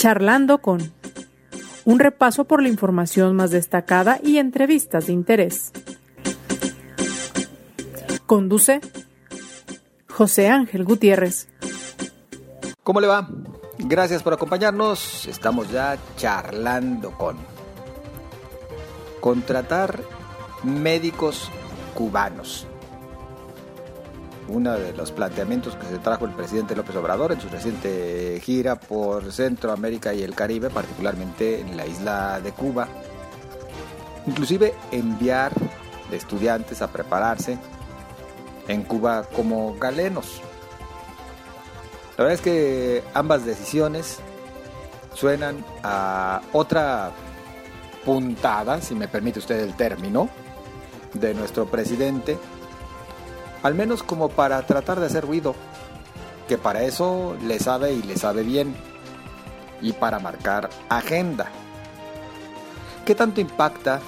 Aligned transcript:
Charlando 0.00 0.62
con 0.62 0.94
un 1.84 1.98
repaso 1.98 2.46
por 2.46 2.62
la 2.62 2.70
información 2.70 3.36
más 3.36 3.50
destacada 3.50 4.18
y 4.24 4.38
entrevistas 4.38 5.08
de 5.08 5.12
interés. 5.12 5.72
Conduce 8.24 8.80
José 10.08 10.48
Ángel 10.48 10.84
Gutiérrez. 10.84 11.48
¿Cómo 12.82 13.02
le 13.02 13.08
va? 13.08 13.28
Gracias 13.76 14.22
por 14.22 14.32
acompañarnos. 14.32 15.26
Estamos 15.26 15.70
ya 15.70 15.98
charlando 16.16 17.10
con 17.10 17.36
contratar 19.20 20.00
médicos 20.64 21.50
cubanos 21.94 22.66
uno 24.50 24.72
de 24.72 24.92
los 24.92 25.12
planteamientos 25.12 25.76
que 25.76 25.86
se 25.86 25.98
trajo 25.98 26.24
el 26.24 26.32
presidente 26.32 26.74
López 26.74 26.96
Obrador 26.96 27.32
en 27.32 27.40
su 27.40 27.48
reciente 27.48 28.40
gira 28.42 28.76
por 28.76 29.32
Centroamérica 29.32 30.12
y 30.12 30.22
el 30.22 30.34
Caribe, 30.34 30.70
particularmente 30.70 31.60
en 31.60 31.76
la 31.76 31.86
isla 31.86 32.40
de 32.40 32.52
Cuba. 32.52 32.88
Inclusive 34.26 34.74
enviar 34.90 35.52
estudiantes 36.10 36.82
a 36.82 36.88
prepararse 36.88 37.58
en 38.68 38.82
Cuba 38.82 39.24
como 39.34 39.76
galenos. 39.78 40.40
La 42.16 42.24
verdad 42.24 42.34
es 42.34 42.40
que 42.40 43.04
ambas 43.14 43.44
decisiones 43.44 44.18
suenan 45.14 45.64
a 45.82 46.42
otra 46.52 47.12
puntada, 48.04 48.80
si 48.80 48.94
me 48.94 49.08
permite 49.08 49.38
usted 49.38 49.60
el 49.60 49.74
término, 49.74 50.28
de 51.14 51.34
nuestro 51.34 51.66
presidente 51.66 52.38
al 53.62 53.74
menos 53.74 54.02
como 54.02 54.28
para 54.28 54.64
tratar 54.66 55.00
de 55.00 55.06
hacer 55.06 55.24
ruido, 55.24 55.54
que 56.48 56.58
para 56.58 56.82
eso 56.82 57.36
le 57.42 57.58
sabe 57.58 57.92
y 57.92 58.02
le 58.02 58.16
sabe 58.16 58.42
bien, 58.42 58.74
y 59.82 59.92
para 59.92 60.18
marcar 60.18 60.70
agenda. 60.88 61.50
¿Qué 63.04 63.14
tanto 63.14 63.40
impacta 63.40 64.00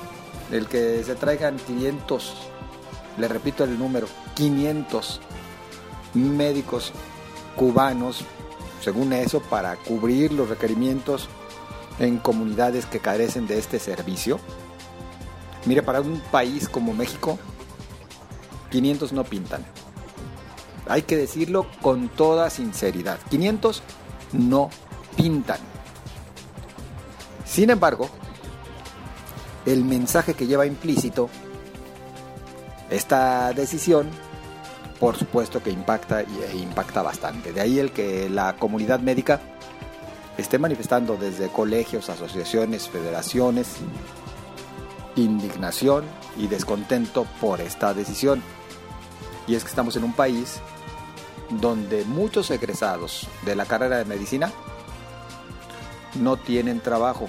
el 0.51 0.67
que 0.67 1.03
se 1.05 1.15
traigan 1.15 1.57
500, 1.57 2.35
le 3.19 3.29
repito 3.29 3.65
el 3.65 3.79
número, 3.79 4.07
500 4.35 5.21
médicos 6.15 6.93
cubanos, 7.57 8.25
según 8.81 9.13
eso, 9.13 9.41
para 9.41 9.77
cubrir 9.77 10.33
los 10.33 10.49
requerimientos 10.49 11.29
en 11.99 12.19
comunidades 12.19 12.87
que 12.87 13.01
carecen 13.01 13.47
de 13.47 13.59
este 13.59 13.79
servicio? 13.79 14.39
Mire, 15.65 15.83
para 15.83 16.01
un 16.01 16.21
país 16.31 16.69
como 16.69 16.93
México, 16.93 17.39
500 18.73 19.13
no 19.13 19.25
pintan. 19.25 19.65
Hay 20.89 21.03
que 21.03 21.17
decirlo 21.17 21.67
con 21.81 22.09
toda 22.09 22.51
sinceridad. 22.51 23.19
500 23.31 23.83
no 24.33 24.71
pintan. 25.17 25.59
Sin 27.45 27.71
embargo, 27.71 28.09
el 29.67 29.85
mensaje 29.85 30.35
que 30.35 30.47
lleva 30.47 30.67
implícito 30.67 31.29
esta 32.91 33.53
decisión, 33.53 34.09
por 34.99 35.17
supuesto 35.17 35.63
que 35.63 35.71
impacta 35.71 36.23
e 36.23 36.57
impacta 36.57 37.03
bastante. 37.03 37.53
De 37.53 37.61
ahí 37.61 37.79
el 37.79 37.93
que 37.93 38.29
la 38.29 38.57
comunidad 38.57 39.01
médica 39.01 39.41
esté 40.39 40.59
manifestando 40.59 41.17
desde 41.17 41.49
colegios, 41.49 42.09
asociaciones, 42.09 42.89
federaciones, 42.89 43.77
indignación 45.17 46.05
y 46.37 46.47
descontento 46.47 47.27
por 47.41 47.61
esta 47.61 47.95
decisión. 47.95 48.43
Y 49.47 49.55
es 49.55 49.65
que 49.65 49.71
estamos 49.71 49.97
en 49.97 50.05
un 50.05 50.13
país 50.13 50.61
donde 51.51 52.05
muchos 52.05 52.51
egresados 52.51 53.29
de 53.45 53.57
la 53.57 53.67
carrera 53.67 53.99
de 53.99 54.05
medicina 54.05 54.51
no 56.21 56.37
tienen 56.37 56.81
trabajo 56.81 57.29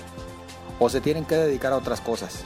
o 0.80 0.90
se 0.90 1.02
tienen 1.02 1.26
que 1.26 1.36
dedicar 1.36 1.74
a 1.74 1.78
otras 1.78 2.02
cosas, 2.02 2.44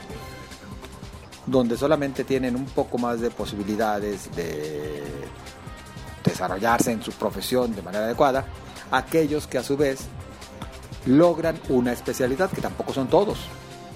donde 1.46 1.78
solamente 1.78 2.24
tienen 2.24 2.56
un 2.56 2.66
poco 2.66 2.98
más 2.98 3.20
de 3.20 3.30
posibilidades 3.32 4.36
de 4.36 5.04
desarrollarse 6.24 6.92
en 6.92 7.02
su 7.02 7.12
profesión 7.14 7.76
de 7.76 7.82
manera 7.82 8.06
adecuada, 8.06 8.46
aquellos 8.92 9.48
que 9.48 9.58
a 9.58 9.64
su 9.64 9.78
vez 9.78 10.02
logran 11.06 11.60
una 11.70 11.94
especialidad, 11.94 12.52
que 12.52 12.62
tampoco 12.62 12.94
son 12.94 13.08
todos, 13.08 13.40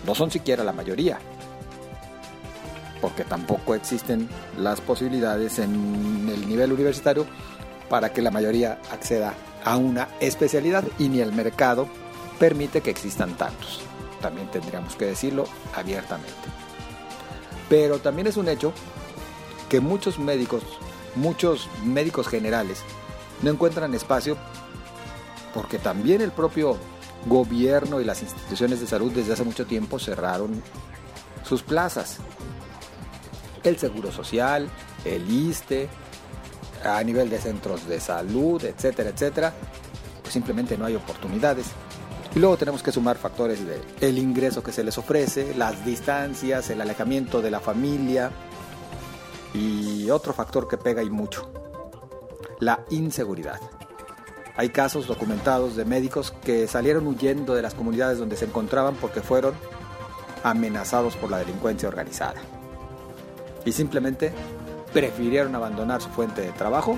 no 0.06 0.16
son 0.16 0.32
siquiera 0.32 0.64
la 0.64 0.72
mayoría 0.72 1.20
porque 3.02 3.26
tampoco 3.26 3.76
existen 3.76 4.30
las 4.58 4.80
posibilidades 4.80 5.60
en 5.60 6.30
el 6.32 6.48
nivel 6.48 6.72
universitario 6.72 7.26
para 7.90 8.14
que 8.14 8.22
la 8.22 8.32
mayoría 8.32 8.80
acceda 8.92 9.34
a 9.66 9.76
una 9.76 10.08
especialidad 10.20 10.84
y 10.98 11.10
ni 11.10 11.20
el 11.20 11.34
mercado 11.34 11.88
permite 12.40 12.82
que 12.82 12.92
existan 12.92 13.36
tantos. 13.36 13.82
También 14.22 14.50
tendríamos 14.50 14.96
que 14.96 15.06
decirlo 15.06 15.46
abiertamente. 15.76 16.32
Pero 17.68 18.00
también 18.00 18.28
es 18.28 18.38
un 18.38 18.48
hecho 18.48 18.72
que 19.68 19.80
muchos 19.80 20.20
médicos, 20.20 20.64
muchos 21.16 21.70
médicos 21.84 22.28
generales, 22.28 22.84
no 23.42 23.50
encuentran 23.50 23.94
espacio 23.96 24.38
porque 25.54 25.80
también 25.80 26.22
el 26.22 26.32
propio 26.32 26.78
gobierno 27.26 28.00
y 28.00 28.06
las 28.06 28.22
instituciones 28.22 28.80
de 28.80 28.88
salud 28.88 29.12
desde 29.12 29.34
hace 29.34 29.44
mucho 29.44 29.66
tiempo 29.66 30.00
cerraron 30.00 30.62
sus 31.44 31.62
plazas 31.62 32.18
el 33.64 33.78
Seguro 33.78 34.12
Social, 34.12 34.70
el 35.06 35.30
ISTE, 35.30 35.90
a 36.84 37.04
nivel 37.04 37.30
de 37.30 37.40
centros 37.40 37.88
de 37.88 38.00
salud, 38.00 38.64
etcétera, 38.64 39.10
etcétera, 39.10 39.54
pues 40.22 40.34
simplemente 40.34 40.78
no 40.78 40.86
hay 40.86 40.96
oportunidades. 40.96 41.68
Y 42.34 42.40
luego 42.40 42.58
tenemos 42.58 42.82
que 42.82 42.92
sumar 42.92 43.18
factores 43.18 43.60
de 43.66 44.10
ingreso 44.10 44.64
que 44.64 44.72
se 44.72 44.84
les 44.84 44.98
ofrece, 44.98 45.54
las 45.56 45.86
distancias, 45.86 46.70
el 46.70 46.80
alejamiento 46.80 47.42
de 47.42 47.52
la 47.52 47.60
familia 47.60 48.32
y 49.54 50.10
otro 50.10 50.34
factor 50.34 50.68
que 50.68 50.78
pega 50.78 51.04
y 51.04 51.10
mucho, 51.10 51.52
la 52.60 52.86
inseguridad. 52.90 53.60
Hay 54.56 54.70
casos 54.70 55.08
documentados 55.08 55.76
de 55.76 55.86
médicos 55.86 56.34
que 56.44 56.68
salieron 56.68 57.08
huyendo 57.08 57.54
de 57.54 57.62
las 57.62 57.74
comunidades 57.74 58.20
donde 58.20 58.38
se 58.38 58.46
encontraban 58.46 58.96
porque 58.96 59.22
fueron 59.22 59.54
amenazados 60.44 61.16
por 61.18 61.32
la 61.32 61.40
delincuencia 61.40 61.90
organizada 61.90 62.42
y 63.66 63.72
simplemente 63.72 64.32
prefirieron 64.94 65.56
abandonar 65.56 66.02
su 66.02 66.10
fuente 66.10 66.42
de 66.42 66.52
trabajo 66.52 66.98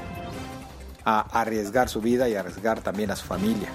a 1.06 1.22
arriesgar 1.40 1.90
su 1.90 2.02
vida 2.02 2.30
y 2.30 2.36
arriesgar 2.36 2.82
también 2.82 3.12
a 3.12 3.16
su 3.16 3.26
familia. 3.26 3.70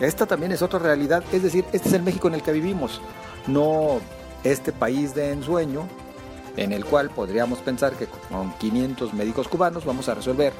Esta 0.00 0.26
también 0.26 0.52
es 0.52 0.62
otra 0.62 0.78
realidad, 0.78 1.22
es 1.32 1.42
decir, 1.42 1.64
este 1.72 1.88
es 1.88 1.94
el 1.94 2.02
México 2.02 2.28
en 2.28 2.34
el 2.34 2.42
que 2.42 2.52
vivimos, 2.52 3.00
no 3.46 4.00
este 4.42 4.72
país 4.72 5.14
de 5.14 5.30
ensueño 5.30 5.86
en 6.56 6.72
el 6.72 6.84
cual 6.84 7.10
podríamos 7.10 7.60
pensar 7.60 7.92
que 7.92 8.06
con 8.06 8.52
500 8.58 9.14
médicos 9.14 9.48
cubanos 9.48 9.84
vamos 9.84 10.08
a 10.08 10.14
resolver 10.14 10.52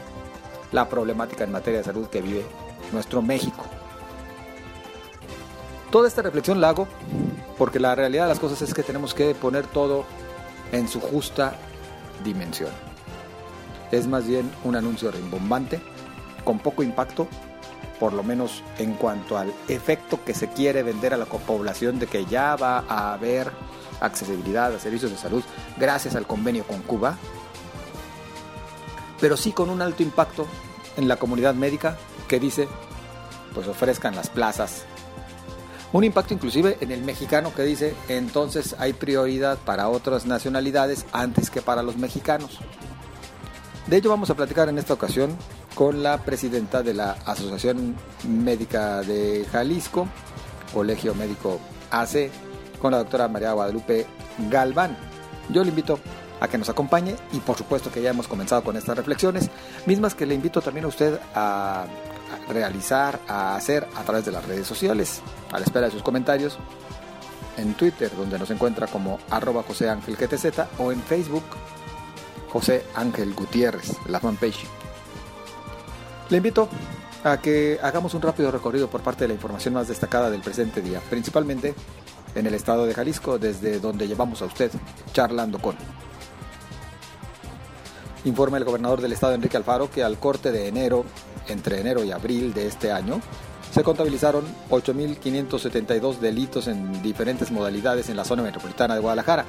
la 0.70 0.88
problemática 0.88 1.44
en 1.44 1.52
materia 1.52 1.80
de 1.80 1.84
salud 1.84 2.06
que 2.06 2.22
vive 2.22 2.44
nuestro 2.92 3.20
México. 3.20 3.64
Toda 5.90 6.08
esta 6.08 6.22
reflexión 6.22 6.60
la 6.60 6.70
hago 6.70 6.88
porque 7.58 7.78
la 7.78 7.94
realidad 7.94 8.24
de 8.24 8.30
las 8.30 8.40
cosas 8.40 8.62
es 8.62 8.72
que 8.72 8.82
tenemos 8.82 9.12
que 9.12 9.34
poner 9.34 9.66
todo 9.66 10.04
en 10.72 10.88
su 10.88 11.00
justa 11.00 11.54
dimensión. 12.24 12.70
Es 13.90 14.06
más 14.06 14.26
bien 14.26 14.50
un 14.64 14.74
anuncio 14.74 15.10
rimbombante, 15.10 15.80
con 16.44 16.58
poco 16.58 16.82
impacto, 16.82 17.28
por 18.00 18.12
lo 18.12 18.22
menos 18.22 18.62
en 18.78 18.94
cuanto 18.94 19.38
al 19.38 19.52
efecto 19.68 20.24
que 20.24 20.34
se 20.34 20.48
quiere 20.48 20.82
vender 20.82 21.14
a 21.14 21.16
la 21.16 21.26
población 21.26 21.98
de 21.98 22.06
que 22.06 22.24
ya 22.24 22.56
va 22.56 22.84
a 22.88 23.12
haber 23.12 23.52
accesibilidad 24.00 24.74
a 24.74 24.80
servicios 24.80 25.12
de 25.12 25.16
salud 25.16 25.44
gracias 25.76 26.16
al 26.16 26.26
convenio 26.26 26.64
con 26.64 26.80
Cuba, 26.82 27.16
pero 29.20 29.36
sí 29.36 29.52
con 29.52 29.70
un 29.70 29.82
alto 29.82 30.02
impacto 30.02 30.46
en 30.96 31.06
la 31.06 31.16
comunidad 31.16 31.54
médica 31.54 31.96
que 32.26 32.40
dice, 32.40 32.66
pues 33.54 33.68
ofrezcan 33.68 34.16
las 34.16 34.30
plazas 34.30 34.84
un 35.92 36.04
impacto 36.04 36.34
inclusive 36.34 36.78
en 36.80 36.90
el 36.90 37.02
mexicano 37.02 37.54
que 37.54 37.62
dice, 37.62 37.94
entonces 38.08 38.74
hay 38.78 38.92
prioridad 38.92 39.58
para 39.58 39.88
otras 39.88 40.26
nacionalidades 40.26 41.06
antes 41.12 41.50
que 41.50 41.62
para 41.62 41.82
los 41.82 41.96
mexicanos. 41.96 42.58
De 43.86 43.96
ello 43.96 44.10
vamos 44.10 44.30
a 44.30 44.34
platicar 44.34 44.68
en 44.68 44.78
esta 44.78 44.94
ocasión 44.94 45.36
con 45.74 46.02
la 46.02 46.18
presidenta 46.18 46.82
de 46.82 46.94
la 46.94 47.12
Asociación 47.26 47.96
Médica 48.26 49.02
de 49.02 49.46
Jalisco, 49.50 50.08
Colegio 50.72 51.14
Médico 51.14 51.60
AC, 51.90 52.30
con 52.80 52.92
la 52.92 52.98
doctora 52.98 53.28
María 53.28 53.52
Guadalupe 53.52 54.06
Galván. 54.50 54.96
Yo 55.50 55.62
le 55.62 55.70
invito 55.70 55.98
a 56.40 56.48
que 56.48 56.58
nos 56.58 56.68
acompañe 56.68 57.16
y 57.32 57.38
por 57.40 57.56
supuesto 57.56 57.90
que 57.90 58.02
ya 58.02 58.10
hemos 58.10 58.28
comenzado 58.28 58.64
con 58.64 58.76
estas 58.76 58.96
reflexiones, 58.96 59.50
mismas 59.86 60.14
que 60.14 60.26
le 60.26 60.34
invito 60.34 60.60
también 60.60 60.86
a 60.86 60.88
usted 60.88 61.18
a 61.34 61.84
realizar, 62.48 63.20
a 63.28 63.56
hacer 63.56 63.86
a 63.96 64.02
través 64.02 64.24
de 64.24 64.32
las 64.32 64.44
redes 64.44 64.66
sociales. 64.66 65.20
A 65.52 65.58
la 65.58 65.64
espera 65.64 65.86
de 65.86 65.92
sus 65.92 66.02
comentarios 66.02 66.58
en 67.56 67.74
Twitter, 67.74 68.10
donde 68.16 68.38
nos 68.38 68.50
encuentra 68.50 68.86
como 68.86 69.18
arroba 69.30 69.62
José 69.62 69.88
Ángel 69.88 70.16
GTZ, 70.16 70.78
o 70.78 70.92
en 70.92 71.02
Facebook, 71.02 71.44
José 72.50 72.84
Ángel 72.94 73.34
Gutiérrez, 73.34 73.96
la 74.08 74.20
fanpage. 74.20 74.66
Le 76.30 76.36
invito 76.38 76.68
a 77.24 77.36
que 77.38 77.78
hagamos 77.82 78.14
un 78.14 78.22
rápido 78.22 78.50
recorrido 78.50 78.88
por 78.88 79.02
parte 79.02 79.24
de 79.24 79.28
la 79.28 79.34
información 79.34 79.74
más 79.74 79.88
destacada 79.88 80.30
del 80.30 80.40
presente 80.40 80.80
día, 80.80 81.00
principalmente 81.08 81.74
en 82.34 82.46
el 82.46 82.54
estado 82.54 82.86
de 82.86 82.94
Jalisco, 82.94 83.38
desde 83.38 83.78
donde 83.78 84.08
llevamos 84.08 84.42
a 84.42 84.46
usted 84.46 84.70
charlando 85.12 85.58
con. 85.60 85.76
Informa 88.24 88.56
el 88.56 88.64
gobernador 88.64 89.00
del 89.00 89.12
estado 89.12 89.34
Enrique 89.34 89.56
Alfaro 89.56 89.90
que 89.90 90.02
al 90.02 90.18
corte 90.18 90.52
de 90.52 90.68
enero, 90.68 91.04
entre 91.48 91.80
enero 91.80 92.04
y 92.04 92.12
abril 92.12 92.54
de 92.54 92.66
este 92.66 92.92
año, 92.92 93.20
se 93.72 93.82
contabilizaron 93.82 94.44
8.572 94.70 96.18
delitos 96.18 96.68
en 96.68 97.02
diferentes 97.02 97.50
modalidades 97.50 98.08
en 98.10 98.16
la 98.16 98.24
zona 98.24 98.42
metropolitana 98.42 98.94
de 98.94 99.00
Guadalajara, 99.00 99.44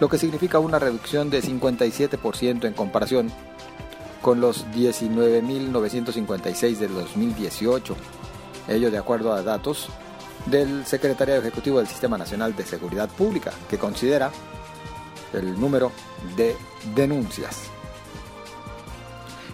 lo 0.00 0.08
que 0.08 0.18
significa 0.18 0.58
una 0.58 0.78
reducción 0.78 1.30
de 1.30 1.42
57% 1.42 2.64
en 2.64 2.72
comparación 2.72 3.30
con 4.22 4.40
los 4.40 4.66
19.956 4.68 6.78
del 6.78 6.94
2018. 6.94 7.96
Ello 8.68 8.90
de 8.90 8.98
acuerdo 8.98 9.32
a 9.32 9.42
datos 9.42 9.88
del 10.46 10.84
Secretariado 10.86 11.40
Ejecutivo 11.40 11.78
del 11.78 11.86
Sistema 11.86 12.18
Nacional 12.18 12.56
de 12.56 12.64
Seguridad 12.64 13.08
Pública, 13.08 13.52
que 13.68 13.78
considera 13.78 14.32
el 15.32 15.60
número 15.60 15.92
de 16.36 16.56
denuncias. 16.94 17.70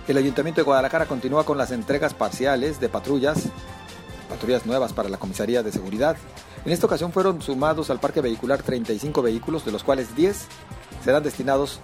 El 0.09 0.17
Ayuntamiento 0.17 0.61
de 0.61 0.65
Guadalajara 0.65 1.07
continúa 1.07 1.45
con 1.45 1.57
las 1.57 1.71
entregas 1.71 2.13
parciales 2.13 2.81
de 2.81 2.89
patrullas, 2.89 3.45
patrullas 4.29 4.67
nuevas 4.67 4.93
para 4.93 5.09
la 5.09 5.17
Comisaría 5.17 5.63
de 5.63 5.71
Seguridad. 5.71 6.17
En 6.65 6.73
esta 6.73 6.87
ocasión 6.87 7.13
fueron 7.13 7.41
sumados 7.41 7.89
al 7.89 8.01
parque 8.01 8.21
vehicular 8.21 8.63
35 8.63 9.23
vehículos, 9.23 9.65
de 9.65 9.71
los 9.71 9.85
cuales 9.85 10.17
10 10.17 10.47
serán 11.05 11.23
destinados 11.23 11.79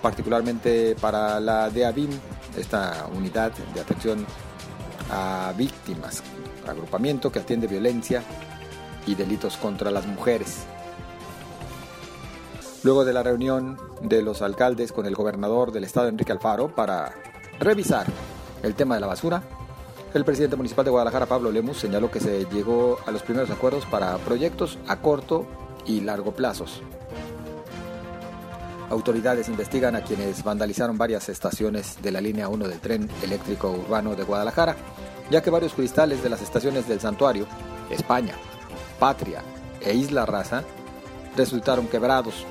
particularmente 0.00 0.94
para 1.00 1.40
la 1.40 1.70
DEAVIM, 1.70 2.10
esta 2.56 3.08
unidad 3.16 3.52
de 3.74 3.80
atención 3.80 4.24
a 5.10 5.52
víctimas, 5.56 6.22
agrupamiento 6.68 7.32
que 7.32 7.40
atiende 7.40 7.66
violencia 7.66 8.22
y 9.08 9.16
delitos 9.16 9.56
contra 9.56 9.90
las 9.90 10.06
mujeres. 10.06 10.58
Luego 12.84 13.04
de 13.04 13.12
la 13.12 13.24
reunión 13.24 13.76
de 14.00 14.22
los 14.22 14.40
alcaldes 14.40 14.92
con 14.92 15.04
el 15.04 15.16
gobernador 15.16 15.72
del 15.72 15.84
estado 15.84 16.08
Enrique 16.08 16.32
Alfaro 16.32 16.74
para 16.74 17.12
revisar 17.60 18.06
el 18.62 18.74
tema 18.74 18.94
de 18.94 19.02
la 19.02 19.06
basura, 19.06 19.42
el 20.12 20.24
presidente 20.24 20.56
municipal 20.56 20.84
de 20.84 20.90
Guadalajara, 20.90 21.26
Pablo 21.26 21.52
Lemus, 21.52 21.78
señaló 21.78 22.10
que 22.10 22.18
se 22.18 22.46
llegó 22.46 22.98
a 23.06 23.12
los 23.12 23.22
primeros 23.22 23.50
acuerdos 23.50 23.86
para 23.86 24.16
proyectos 24.18 24.78
a 24.88 24.96
corto 24.96 25.46
y 25.86 26.00
largo 26.00 26.32
plazos. 26.32 26.82
Autoridades 28.88 29.48
investigan 29.48 29.94
a 29.94 30.02
quienes 30.02 30.42
vandalizaron 30.42 30.98
varias 30.98 31.28
estaciones 31.28 32.02
de 32.02 32.10
la 32.10 32.20
línea 32.20 32.48
1 32.48 32.66
del 32.66 32.80
tren 32.80 33.08
eléctrico 33.22 33.70
urbano 33.70 34.16
de 34.16 34.24
Guadalajara, 34.24 34.74
ya 35.30 35.42
que 35.42 35.50
varios 35.50 35.74
cristales 35.74 36.24
de 36.24 36.28
las 36.28 36.42
estaciones 36.42 36.88
del 36.88 36.98
santuario, 36.98 37.46
España, 37.88 38.34
Patria 38.98 39.42
e 39.80 39.94
Isla 39.94 40.26
Raza 40.26 40.64
resultaron 41.36 41.86
quebrados. 41.86 42.44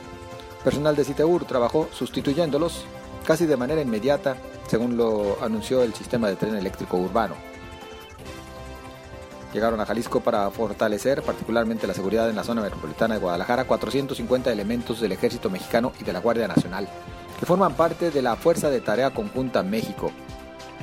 Personal 0.63 0.95
de 0.95 1.03
Citeur 1.03 1.44
trabajó 1.44 1.89
sustituyéndolos 1.91 2.85
casi 3.25 3.45
de 3.45 3.57
manera 3.57 3.81
inmediata 3.81 4.36
según 4.68 4.98
lo 4.98 5.38
anunció 5.44 5.81
el 5.81 5.94
sistema 5.94 6.27
de 6.27 6.36
tren 6.36 6.56
eléctrico 6.56 6.98
urbano. 6.98 7.36
Llegaron 9.54 9.81
a 9.81 9.86
Jalisco 9.86 10.19
para 10.19 10.50
fortalecer 10.51 11.24
particularmente 11.24 11.88
la 11.88 11.95
seguridad 11.95 12.30
en 12.30 12.36
la 12.36 12.44
zona 12.44 12.62
metropolitana 12.62 13.16
de 13.16 13.19
Guadalajara 13.19 13.66
450 13.66 14.51
elementos 14.51 15.01
del 15.01 15.12
Ejército 15.12 15.50
Mexicano 15.50 15.92
y 16.00 16.04
de 16.04 16.13
la 16.13 16.19
Guardia 16.19 16.48
Nacional, 16.48 16.88
que 17.39 17.48
forman 17.48 17.74
parte 17.74 18.12
de 18.12 18.21
la 18.21 18.36
Fuerza 18.36 18.69
de 18.69 18.80
Tarea 18.80 19.10
Conjunta 19.10 19.63
México. 19.63 20.12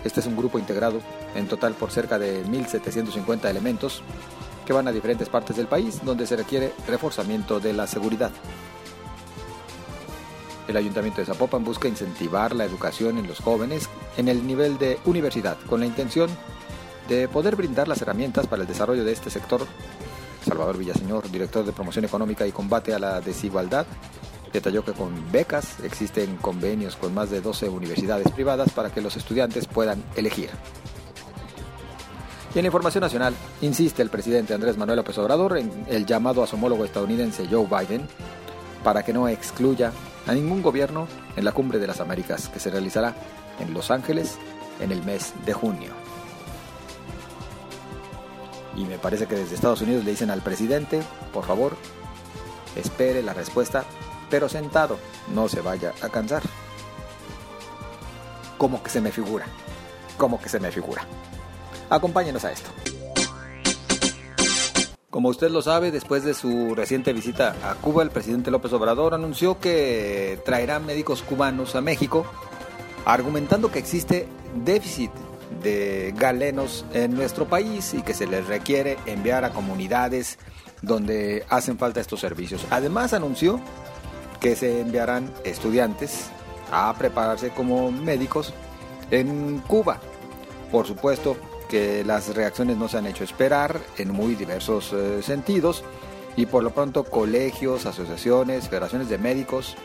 Este 0.05 0.19
es 0.19 0.27
un 0.27 0.37
grupo 0.37 0.59
integrado 0.59 1.01
en 1.37 1.47
total 1.47 1.75
por 1.75 1.93
cerca 1.93 2.19
de 2.19 2.45
1.750 2.45 3.49
elementos 3.49 4.03
que 4.65 4.73
van 4.73 4.89
a 4.89 4.93
diferentes 4.93 5.29
partes 5.29 5.57
del 5.57 5.69
país 5.69 6.01
donde 6.05 6.27
se 6.27 6.37
requiere 6.37 6.73
reforzamiento 6.89 7.61
de 7.61 7.73
la 7.73 7.87
seguridad. 7.87 8.33
El 10.69 10.77
Ayuntamiento 10.77 11.21
de 11.21 11.27
Zapopan 11.27 11.65
busca 11.65 11.89
incentivar 11.89 12.55
la 12.55 12.65
educación 12.65 13.19
en 13.19 13.27
los 13.27 13.39
jóvenes 13.41 13.89
en 14.17 14.29
el 14.29 14.47
nivel 14.47 14.79
de 14.79 14.99
universidad, 15.05 15.57
con 15.69 15.81
la 15.81 15.87
intención 15.87 16.29
de 17.09 17.29
poder 17.29 17.55
brindar 17.55 17.87
las 17.87 18.03
herramientas 18.03 18.47
para 18.47 18.63
el 18.63 18.69
desarrollo 18.69 19.05
de 19.05 19.13
este 19.13 19.31
sector. 19.31 19.67
Salvador 20.45 20.79
Villaseñor, 20.79 21.31
director 21.31 21.65
de 21.65 21.73
Promoción 21.73 22.05
Económica 22.05 22.47
y 22.47 22.53
Combate 22.53 22.95
a 22.95 22.99
la 22.99 23.21
Desigualdad, 23.21 23.87
detalló 24.53 24.85
que 24.85 24.93
con 24.93 25.31
becas 25.31 25.81
existen 25.81 26.37
convenios 26.37 26.97
con 26.97 27.15
más 27.15 27.31
de 27.31 27.41
12 27.41 27.69
universidades 27.69 28.31
privadas 28.33 28.73
para 28.73 28.91
que 28.91 29.01
los 29.01 29.17
estudiantes 29.17 29.67
puedan 29.67 30.03
elegir. 30.17 30.51
Y 32.55 32.59
en 32.59 32.67
información 32.67 33.03
nacional, 33.03 33.35
insiste 33.61 34.03
el 34.03 34.09
presidente 34.09 34.55
Andrés 34.55 34.79
Manuel 34.79 34.97
López 34.97 35.19
Obrador 35.19 35.59
en 35.59 35.71
el 35.89 36.07
llamado 36.07 36.43
a 36.43 36.47
su 36.47 36.57
homólogo 36.57 36.85
estadounidense 36.85 37.47
Joe 37.51 37.67
Biden 37.67 38.09
para 38.83 39.05
que 39.05 39.13
no 39.13 39.29
excluya 39.29 39.93
a 40.27 40.33
ningún 40.33 40.63
gobierno 40.63 41.09
en 41.37 41.45
la 41.45 41.53
Cumbre 41.53 41.79
de 41.79 41.87
las 41.87 42.01
Américas 42.01 42.49
que 42.49 42.61
se 42.61 42.71
realizará 42.71 43.15
en 43.61 43.73
Los 43.73 43.91
Ángeles 43.91 44.39
en 44.81 44.93
el 44.93 45.03
mes 45.03 45.33
de 45.45 45.53
junio. 45.53 45.93
Y 48.77 48.85
me 48.85 48.99
parece 48.99 49.27
que 49.27 49.37
desde 49.37 49.55
Estados 49.55 49.81
Unidos 49.81 50.05
le 50.05 50.11
dicen 50.11 50.31
al 50.31 50.43
presidente, 50.43 51.03
por 51.33 51.45
favor, 51.45 51.77
espere 52.75 53.23
la 53.23 53.33
respuesta, 53.33 53.85
pero 54.29 54.49
sentado, 54.49 54.99
no 55.35 55.49
se 55.49 55.63
vaya 55.63 55.93
a 56.03 56.09
cansar. 56.09 56.43
Como 58.59 58.83
que 58.83 58.91
se 58.91 59.01
me 59.01 59.13
figura, 59.13 59.47
como 60.19 60.41
que 60.41 60.49
se 60.49 60.61
me 60.61 60.71
figura. 60.71 61.07
Acompáñenos 61.89 62.45
a 62.45 62.53
esto. 62.53 62.71
Como 65.17 65.31
usted 65.31 65.49
lo 65.49 65.63
sabe, 65.63 65.91
después 65.91 66.25
de 66.25 66.35
su 66.35 66.75
reciente 66.75 67.15
visita 67.15 67.57
a 67.65 67.75
Cuba, 67.77 68.03
el 68.03 68.11
presidente 68.11 68.51
López 68.51 68.71
Obrador 68.75 69.15
anunció 69.15 69.59
que 69.59 70.39
traerá 70.45 70.79
médicos 70.79 71.23
cubanos 71.23 71.75
a 71.75 71.81
México, 71.81 72.27
argumentando 73.07 73.73
que 73.73 73.79
existe 73.79 74.29
déficit 74.63 75.11
de 75.63 76.13
galenos 76.19 76.85
en 76.93 77.15
nuestro 77.15 77.47
país 77.49 77.95
y 77.95 78.03
que 78.03 78.13
se 78.13 78.27
les 78.27 78.47
requiere 78.47 78.99
enviar 79.07 79.47
a 79.47 79.55
comunidades 79.55 80.39
donde 80.83 81.47
hacen 81.49 81.79
falta 81.79 81.99
estos 81.99 82.21
servicios. 82.21 82.67
Además 82.69 83.15
anunció 83.15 83.59
que 84.39 84.55
se 84.55 84.83
enviarán 84.83 85.33
estudiantes 85.45 86.29
a 86.71 86.93
prepararse 86.93 87.49
como 87.49 87.91
médicos 87.91 88.53
en 89.11 89.61
Cuba. 89.61 89.99
Por 90.71 90.87
supuesto, 90.87 91.39
que 91.69 92.05
las 92.05 92.35
reacciones 92.35 92.77
no 92.77 92.89
se 92.89 92.99
han 92.99 93.07
hecho 93.07 93.25
esperar 93.25 93.81
en 93.99 94.13
muy 94.13 94.35
diversos 94.35 94.93
eh, 94.93 95.23
sentidos 95.23 95.85
y 96.37 96.47
por 96.47 96.63
lo 96.63 96.71
pronto 96.71 97.05
colegios, 97.05 97.87
asociaciones, 97.87 98.69
federaciones 98.69 99.09
de 99.09 99.19
médicos 99.19 99.77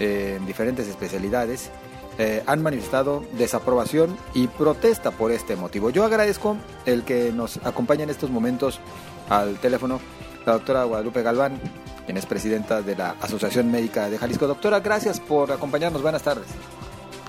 eh, 0.00 0.34
en 0.38 0.46
diferentes 0.46 0.86
especialidades 0.86 1.70
eh, 2.18 2.42
han 2.46 2.62
manifestado 2.62 3.24
desaprobación 3.32 4.18
y 4.34 4.48
protesta 4.48 5.12
por 5.12 5.30
este 5.30 5.54
motivo. 5.54 5.90
Yo 5.90 6.04
agradezco 6.04 6.56
el 6.84 7.04
que 7.04 7.30
nos 7.32 7.58
acompañe 7.64 8.02
en 8.02 8.10
estos 8.10 8.30
momentos 8.30 8.80
al 9.28 9.58
teléfono 9.58 10.00
la 10.44 10.54
doctora 10.54 10.82
Guadalupe 10.84 11.22
Galván, 11.22 11.60
quien 12.06 12.16
es 12.16 12.26
presidenta 12.26 12.82
de 12.82 12.96
la 12.96 13.14
Asociación 13.20 13.70
Médica 13.70 14.10
de 14.10 14.18
Jalisco. 14.18 14.48
Doctora, 14.48 14.80
gracias 14.80 15.20
por 15.20 15.52
acompañarnos. 15.52 16.02
Buenas 16.02 16.22
tardes. 16.22 16.46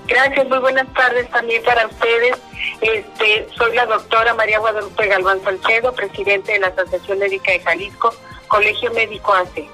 Gracias, 0.08 0.48
muy 0.48 0.58
buenas 0.58 0.92
tardes 0.92 1.30
también 1.30 1.62
para 1.62 1.86
ustedes. 1.86 2.36
Este, 2.80 3.46
soy 3.58 3.74
la 3.74 3.84
doctora 3.84 4.32
María 4.34 4.58
Guadalupe 4.58 5.06
Galván 5.06 5.42
Salcedo, 5.42 5.92
presidente 5.92 6.52
de 6.52 6.60
la 6.60 6.68
Asociación 6.68 7.18
Médica 7.18 7.52
de 7.52 7.60
Jalisco, 7.60 8.14
Colegio 8.48 8.90
Médico 8.92 9.34
ACE. 9.34 9.68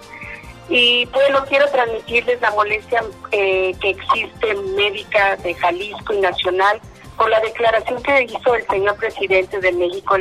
Y 0.69 1.07
bueno, 1.07 1.45
quiero 1.49 1.69
transmitirles 1.71 2.41
la 2.41 2.51
molestia 2.51 3.05
eh, 3.31 3.73
que 3.81 3.91
existe 3.91 4.55
médica 4.75 5.37
de 5.37 5.55
Jalisco 5.55 6.13
y 6.13 6.21
nacional 6.21 6.81
por 7.17 7.31
la 7.31 7.39
declaración 7.41 8.03
que 8.03 8.25
hizo 8.25 8.55
el 8.57 8.67
señor 8.67 8.97
presidente 8.97 9.61
de 9.61 9.73
México, 9.73 10.19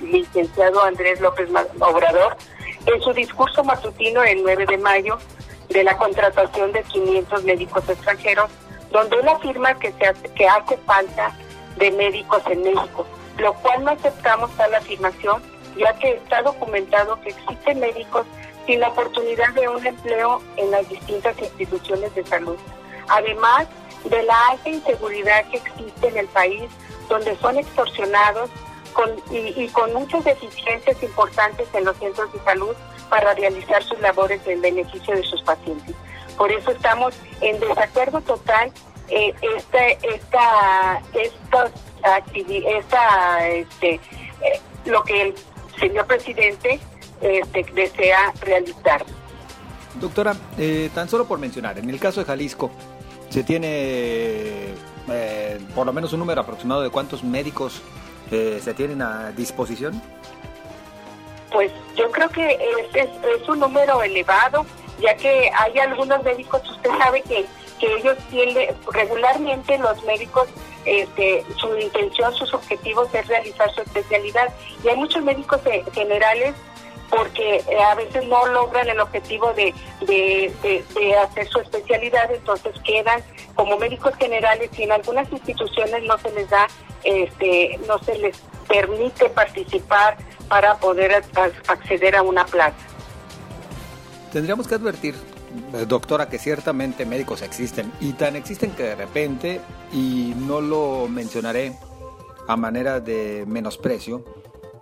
licenciado 0.00 0.82
Andrés 0.82 1.20
López 1.20 1.48
Obrador, 1.80 2.36
en 2.86 3.02
su 3.02 3.12
discurso 3.12 3.64
matutino 3.64 4.22
el 4.22 4.42
9 4.44 4.66
de 4.66 4.78
mayo 4.78 5.18
de 5.68 5.82
la 5.82 5.96
contratación 5.96 6.72
de 6.72 6.82
500 6.84 7.42
médicos 7.44 7.88
extranjeros 7.88 8.50
donde 8.92 9.16
él 9.16 9.28
afirma 9.28 9.74
que, 9.78 9.92
se 9.92 10.06
hace, 10.06 10.28
que 10.34 10.46
hace 10.46 10.76
falta 10.78 11.36
de 11.76 11.90
médicos 11.92 12.42
en 12.46 12.62
México, 12.62 13.06
lo 13.38 13.54
cual 13.54 13.84
no 13.84 13.90
aceptamos 13.92 14.50
tal 14.56 14.74
afirmación, 14.74 15.42
ya 15.76 15.94
que 15.94 16.10
está 16.12 16.42
documentado 16.42 17.20
que 17.20 17.30
existen 17.30 17.80
médicos 17.80 18.26
sin 18.66 18.80
la 18.80 18.88
oportunidad 18.88 19.52
de 19.54 19.68
un 19.68 19.84
empleo 19.84 20.40
en 20.56 20.70
las 20.70 20.88
distintas 20.88 21.38
instituciones 21.38 22.14
de 22.14 22.24
salud. 22.24 22.56
Además 23.08 23.66
de 24.04 24.22
la 24.22 24.48
alta 24.48 24.68
inseguridad 24.68 25.44
que 25.50 25.56
existe 25.58 26.08
en 26.08 26.18
el 26.18 26.26
país, 26.28 26.64
donde 27.08 27.36
son 27.36 27.56
extorsionados 27.58 28.50
con, 28.92 29.10
y, 29.30 29.38
y, 29.60 29.68
con 29.68 29.92
muchas 29.94 30.24
deficiencias 30.24 31.02
importantes 31.02 31.66
en 31.72 31.84
los 31.84 31.96
centros 31.96 32.32
de 32.32 32.40
salud 32.40 32.74
para 33.08 33.34
realizar 33.34 33.82
sus 33.82 33.98
labores 34.00 34.40
en 34.46 34.60
beneficio 34.60 35.14
de 35.14 35.22
sus 35.22 35.42
pacientes. 35.42 35.94
Por 36.36 36.50
eso 36.50 36.70
estamos 36.70 37.14
en 37.40 37.58
desacuerdo 37.60 38.20
total 38.20 38.72
eh, 39.14 39.34
esta, 39.58 39.88
esta, 39.88 41.02
esta, 41.12 41.70
este, 43.48 43.94
eh, 43.94 44.00
lo 44.86 45.04
que 45.04 45.22
el 45.22 45.34
señor 45.78 46.06
presidente 46.06 46.80
este, 47.20 47.66
desea 47.74 48.32
realizar. 48.40 49.04
Doctora, 50.00 50.34
eh, 50.56 50.88
tan 50.94 51.10
solo 51.10 51.26
por 51.26 51.38
mencionar, 51.38 51.78
en 51.78 51.90
el 51.90 52.00
caso 52.00 52.20
de 52.20 52.26
Jalisco, 52.26 52.70
¿se 53.28 53.44
tiene 53.44 54.72
por 55.74 55.84
lo 55.84 55.92
menos 55.92 56.14
un 56.14 56.20
número 56.20 56.40
aproximado 56.40 56.80
de 56.80 56.88
cuántos 56.88 57.22
médicos 57.22 57.82
se 58.30 58.72
tienen 58.72 59.02
a 59.02 59.30
disposición? 59.32 60.00
Pues 61.50 61.70
yo 61.96 62.10
creo 62.10 62.30
que 62.30 62.50
es, 62.50 62.96
es, 62.96 63.10
un 63.46 63.60
número 63.60 64.02
elevado, 64.02 64.64
ya 65.02 65.14
que 65.16 65.50
hay 65.54 65.78
algunos 65.80 66.22
médicos, 66.22 66.62
usted 66.70 66.88
sabe 66.96 67.20
que, 67.22 67.44
que 67.82 67.92
ellos 67.96 68.16
tienen, 68.30 68.68
regularmente 68.92 69.76
los 69.78 70.00
médicos, 70.04 70.46
este, 70.84 71.44
su 71.56 71.76
intención, 71.76 72.32
sus 72.32 72.54
objetivos 72.54 73.12
es 73.12 73.26
realizar 73.26 73.74
su 73.74 73.80
especialidad. 73.80 74.54
Y 74.84 74.88
hay 74.88 74.96
muchos 74.96 75.20
médicos 75.24 75.60
generales 75.92 76.54
porque 77.10 77.56
eh, 77.56 77.82
a 77.82 77.96
veces 77.96 78.24
no 78.28 78.46
logran 78.46 78.88
el 78.88 79.00
objetivo 79.00 79.52
de, 79.54 79.74
de, 80.06 80.84
de, 80.94 81.16
hacer 81.16 81.48
su 81.48 81.58
especialidad, 81.58 82.32
entonces 82.32 82.72
quedan 82.84 83.20
como 83.56 83.76
médicos 83.78 84.14
generales 84.16 84.70
y 84.78 84.84
en 84.84 84.92
algunas 84.92 85.30
instituciones 85.32 86.04
no 86.04 86.16
se 86.18 86.30
les 86.30 86.48
da, 86.48 86.68
este, 87.02 87.80
no 87.88 87.98
se 87.98 88.16
les 88.16 88.36
permite 88.68 89.28
participar 89.28 90.16
para 90.48 90.76
poder 90.76 91.24
acceder 91.66 92.14
a 92.14 92.22
una 92.22 92.46
plaza. 92.46 92.76
Tendríamos 94.32 94.68
que 94.68 94.76
advertir, 94.76 95.16
doctora, 95.88 96.28
que 96.28 96.38
ciertamente 96.38 97.06
médicos 97.06 97.42
existen 97.42 97.92
y 98.00 98.12
tan 98.12 98.36
existen 98.36 98.70
que 98.72 98.82
de 98.84 98.94
repente, 98.94 99.60
y 99.92 100.34
no 100.36 100.60
lo 100.60 101.08
mencionaré 101.08 101.76
a 102.48 102.56
manera 102.56 103.00
de 103.00 103.44
menosprecio, 103.46 104.24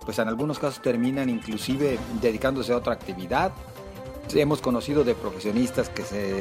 pues 0.05 0.19
en 0.19 0.27
algunos 0.27 0.59
casos 0.59 0.81
terminan 0.81 1.29
inclusive 1.29 1.99
dedicándose 2.21 2.73
a 2.73 2.77
otra 2.77 2.93
actividad. 2.93 3.51
Hemos 4.33 4.61
conocido 4.61 5.03
de 5.03 5.13
profesionistas 5.13 5.89
que 5.89 6.03
se 6.03 6.33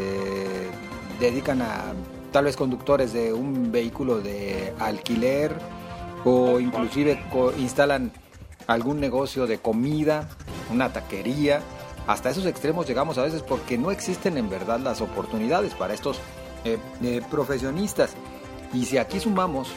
dedican 1.19 1.61
a 1.63 1.93
tal 2.33 2.45
vez 2.45 2.57
conductores 2.57 3.13
de 3.13 3.33
un 3.33 3.73
vehículo 3.73 4.21
de 4.21 4.73
alquiler 4.79 5.55
o 6.25 6.61
inclusive 6.61 7.23
instalan 7.59 8.13
algún 8.67 9.01
negocio 9.01 9.47
de 9.47 9.59
comida, 9.59 10.29
una 10.73 10.93
taquería. 10.93 11.61
Hasta 12.07 12.31
esos 12.31 12.47
extremos 12.47 12.87
llegamos 12.87 13.19
a 13.19 13.23
veces 13.23 13.43
porque 13.43 13.79
no 13.79 13.91
existen 13.91 14.37
en 14.37 14.49
verdad 14.49 14.81
las 14.81 15.01
oportunidades 15.01 15.75
para 15.75 15.95
estos 15.95 16.19
eh, 16.65 16.79
eh, 17.03 17.23
profesionistas. 17.31 18.15
Y 18.73 18.85
si 18.85 18.99
aquí 18.99 19.21
sumamos, 19.21 19.69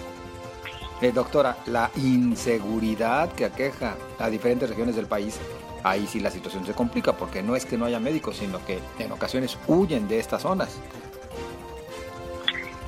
eh, 1.01 1.11
doctora, 1.11 1.57
la 1.65 1.91
inseguridad 1.95 3.31
que 3.33 3.45
aqueja 3.45 3.95
a 4.19 4.29
diferentes 4.29 4.69
regiones 4.69 4.95
del 4.95 5.07
país, 5.07 5.39
ahí 5.83 6.07
sí 6.07 6.19
la 6.19 6.31
situación 6.31 6.65
se 6.65 6.73
complica 6.73 7.13
porque 7.13 7.43
no 7.43 7.55
es 7.55 7.65
que 7.65 7.77
no 7.77 7.85
haya 7.85 7.99
médicos, 7.99 8.37
sino 8.37 8.63
que 8.65 8.79
en 8.99 9.11
ocasiones 9.11 9.57
huyen 9.67 10.07
de 10.07 10.19
estas 10.19 10.43
zonas. 10.43 10.79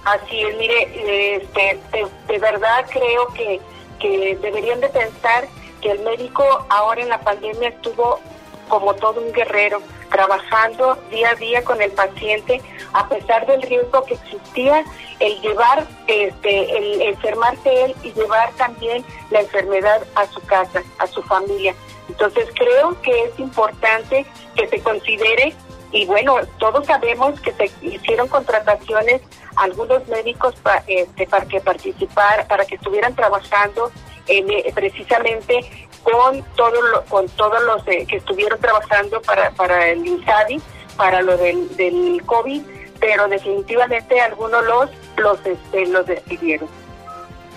Así 0.05 0.39
es, 0.39 0.57
mire, 0.57 1.37
este, 1.37 1.79
de, 2.27 2.39
verdad 2.39 2.85
creo 2.91 3.27
que, 3.33 3.59
que 3.99 4.37
deberían 4.39 4.79
de 4.79 4.89
pensar 4.89 5.47
el 5.91 5.99
médico 5.99 6.43
ahora 6.69 7.01
en 7.01 7.09
la 7.09 7.19
pandemia 7.19 7.69
estuvo 7.69 8.19
como 8.67 8.93
todo 8.95 9.21
un 9.21 9.31
guerrero, 9.31 9.81
trabajando 10.09 10.97
día 11.09 11.31
a 11.31 11.35
día 11.35 11.63
con 11.63 11.81
el 11.81 11.91
paciente, 11.91 12.61
a 12.93 13.07
pesar 13.07 13.45
del 13.45 13.61
riesgo 13.61 14.03
que 14.05 14.13
existía, 14.15 14.83
el 15.19 15.39
llevar, 15.41 15.85
este, 16.07 16.77
el 16.77 17.01
enfermarse 17.01 17.85
él 17.85 17.95
y 18.03 18.13
llevar 18.13 18.51
también 18.53 19.03
la 19.31 19.41
enfermedad 19.41 20.01
a 20.15 20.25
su 20.27 20.41
casa, 20.41 20.83
a 20.99 21.07
su 21.07 21.21
familia. 21.23 21.75
Entonces 22.07 22.47
creo 22.55 22.99
que 23.01 23.25
es 23.25 23.39
importante 23.39 24.25
que 24.55 24.67
se 24.67 24.79
considere, 24.81 25.53
y 25.91 26.05
bueno, 26.05 26.37
todos 26.59 26.85
sabemos 26.85 27.39
que 27.41 27.51
se 27.53 27.71
hicieron 27.81 28.27
contrataciones 28.27 29.21
algunos 29.55 30.07
médicos 30.07 30.55
este, 30.87 31.27
para 31.27 31.45
que 31.45 31.61
participar, 31.61 32.47
para 32.47 32.65
que 32.65 32.75
estuvieran 32.75 33.15
trabajando 33.15 33.91
eh, 34.27 34.71
precisamente 34.73 35.87
con 36.05 36.43
todo 36.55 37.03
con 37.09 37.27
todos 37.29 37.61
los 37.63 37.87
eh, 37.87 38.05
que 38.07 38.17
estuvieron 38.17 38.59
trabajando 38.59 39.21
para, 39.23 39.51
para 39.51 39.89
el 39.89 40.05
INSABI, 40.05 40.61
para 40.95 41.21
lo 41.21 41.35
del, 41.35 41.75
del 41.75 42.21
COVID, 42.25 42.61
pero 42.99 43.27
definitivamente 43.27 44.21
algunos 44.21 44.63
los 44.65 44.89
los 45.17 45.45
este, 45.45 45.87
los 45.87 46.05
despidieron. 46.05 46.69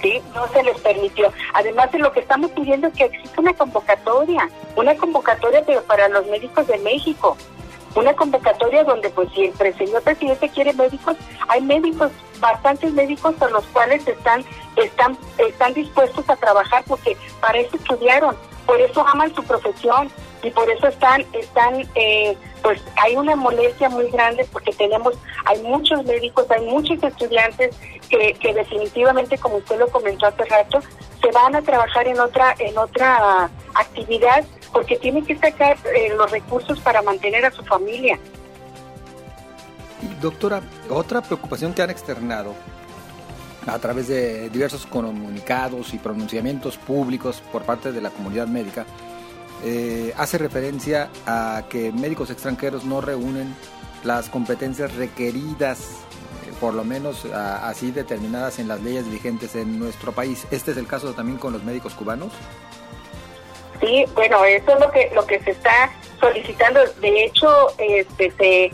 ¿sí? 0.01 0.21
No 0.35 0.49
se 0.49 0.63
les 0.63 0.79
permitió. 0.81 1.33
Además 1.55 1.93
de 1.93 1.99
lo 1.99 2.13
que 2.13 2.21
estamos 2.21 2.51
pidiendo 2.53 2.87
es 2.89 2.95
que 2.95 3.05
exista 3.05 3.41
una 3.41 3.53
convocatoria, 3.55 4.49
una 4.77 4.97
convocatoria 4.97 5.63
pero 5.67 5.83
para 5.83 6.09
los 6.09 6.27
médicos 6.27 6.67
de 6.67 6.79
México, 6.79 7.37
una 7.95 8.15
convocatoria 8.15 8.85
donde 8.85 9.11
pues 9.11 9.29
si 9.35 9.45
el 9.45 9.77
señor 9.77 10.03
presidente 10.03 10.49
quiere 10.49 10.73
médicos, 10.73 11.17
hay 11.49 11.61
médicos, 11.61 12.13
bastantes 12.41 12.93
médicos 12.93 13.35
a 13.41 13.49
los 13.49 13.65
cuales 13.67 14.07
están, 14.07 14.45
están, 14.77 15.19
están 15.39 15.75
dispuestos 15.75 16.29
a 16.29 16.37
trabajar 16.37 16.85
porque 16.87 17.17
para 17.41 17.59
eso 17.59 17.77
estudiaron, 17.77 18.37
por 18.67 18.81
eso 18.81 19.07
aman 19.07 19.35
su 19.35 19.43
profesión 19.43 20.11
y 20.43 20.51
por 20.51 20.71
eso 20.71 20.87
están, 20.87 21.25
están, 21.33 21.89
eh, 21.95 22.37
pues 22.63 22.81
hay 23.03 23.17
una 23.17 23.35
molestia 23.35 23.89
muy 23.89 24.09
grande 24.11 24.47
porque 24.53 24.73
tenemos, 24.73 25.15
hay 25.47 25.61
muchos 25.63 26.05
médicos, 26.05 26.51
hay 26.51 26.65
muchos 26.67 27.03
estudiantes 27.03 27.77
que, 28.09 28.35
que 28.35 28.55
definitivamente, 28.55 29.39
como 29.39 29.57
usted 29.57 29.79
lo 29.79 29.89
comentó 29.89 30.27
hace 30.27 30.45
rato, 30.45 30.81
se 31.21 31.31
van 31.33 31.57
a 31.57 31.63
trabajar 31.63 32.07
en 32.07 32.21
otra, 32.21 32.55
en 32.59 32.77
otra 32.79 33.51
actividad 33.75 34.45
porque 34.73 34.97
tienen 34.97 35.25
que 35.25 35.37
sacar 35.37 35.77
eh, 35.95 36.13
los 36.17 36.31
recursos 36.31 36.79
para 36.81 37.03
mantener 37.03 37.45
a 37.45 37.51
su 37.51 37.65
familia. 37.65 38.19
Doctora, 40.21 40.63
otra 40.91 41.23
preocupación 41.23 41.75
que 41.75 41.83
han 41.83 41.91
externado 41.91 42.55
a 43.67 43.79
través 43.79 44.09
de 44.09 44.49
diversos 44.51 44.87
comunicados 44.87 45.93
y 45.93 45.99
pronunciamientos 45.99 46.77
públicos 46.79 47.43
por 47.53 47.63
parte 47.63 47.93
de 47.93 48.01
la 48.01 48.11
comunidad 48.11 48.47
médica 48.47 48.87
eh, 49.65 50.15
hace 50.17 50.39
referencia 50.39 51.11
a 51.27 51.65
que 51.69 51.91
médicos 51.91 52.31
extranjeros 52.31 52.85
no 52.85 53.01
reúnen 53.01 53.55
las 54.05 54.29
competencias 54.29 54.95
requeridas, 54.95 55.81
eh, 56.47 56.53
por 56.61 56.75
lo 56.75 56.85
menos 56.85 57.25
así 57.25 57.91
determinadas 57.91 58.61
en 58.61 58.69
las 58.69 58.81
leyes 58.81 59.11
vigentes 59.11 59.57
en 59.57 59.79
nuestro 59.79 60.13
país. 60.13 60.47
¿Este 60.53 60.71
es 60.71 60.77
el 60.77 60.87
caso 60.87 61.13
también 61.13 61.39
con 61.39 61.53
los 61.53 61.65
médicos 61.65 61.95
cubanos? 61.95 62.33
Sí, 63.81 64.05
bueno, 64.15 64.45
eso 64.45 64.73
es 64.73 64.81
lo 64.81 64.91
que 64.91 65.11
lo 65.15 65.27
que 65.27 65.41
se 65.41 65.51
está 65.51 65.91
solicitando. 66.21 66.81
De 67.01 67.25
hecho, 67.25 67.49
este, 67.79 68.31
se, 68.33 68.73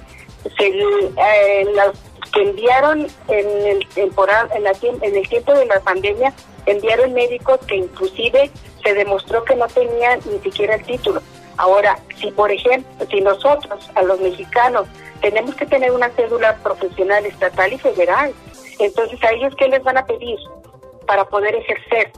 se 0.57 0.67
eh, 0.67 1.67
los 1.75 1.99
que 2.33 2.43
enviaron 2.43 3.07
en 3.29 3.67
el 3.67 3.89
temporal, 3.89 4.49
en, 4.55 4.65
la, 4.65 4.73
en 4.83 5.17
el 5.17 5.29
tiempo 5.29 5.53
de 5.55 5.67
la 5.67 5.81
pandemia, 5.81 6.33
enviaron 6.67 7.13
médicos 7.13 7.59
que 7.67 7.77
inclusive 7.77 8.51
se 8.83 8.95
demostró 8.95 9.45
que 9.45 9.57
no 9.57 9.67
tenían 9.69 10.21
ni 10.31 10.39
siquiera 10.41 10.75
el 10.75 10.85
título. 10.85 11.23
Ahora, 11.57 11.99
si 12.21 12.31
por 12.33 12.51
ejemplo, 12.51 13.07
si 13.11 13.21
nosotros, 13.21 13.91
a 13.95 14.03
los 14.03 14.21
mexicanos, 14.21 14.89
tenemos 15.21 15.55
que 15.55 15.67
tener 15.67 15.93
una 15.93 16.11
cédula 16.11 16.57
profesional 16.57 17.25
estatal 17.25 17.73
y 17.73 17.79
federal, 17.79 18.35
entonces 18.79 19.23
a 19.23 19.33
ellos 19.33 19.55
qué 19.57 19.69
les 19.69 19.83
van 19.85 19.99
a 19.99 20.07
pedir 20.07 20.39
para 21.07 21.25
poder 21.25 21.55
ejercer? 21.55 22.11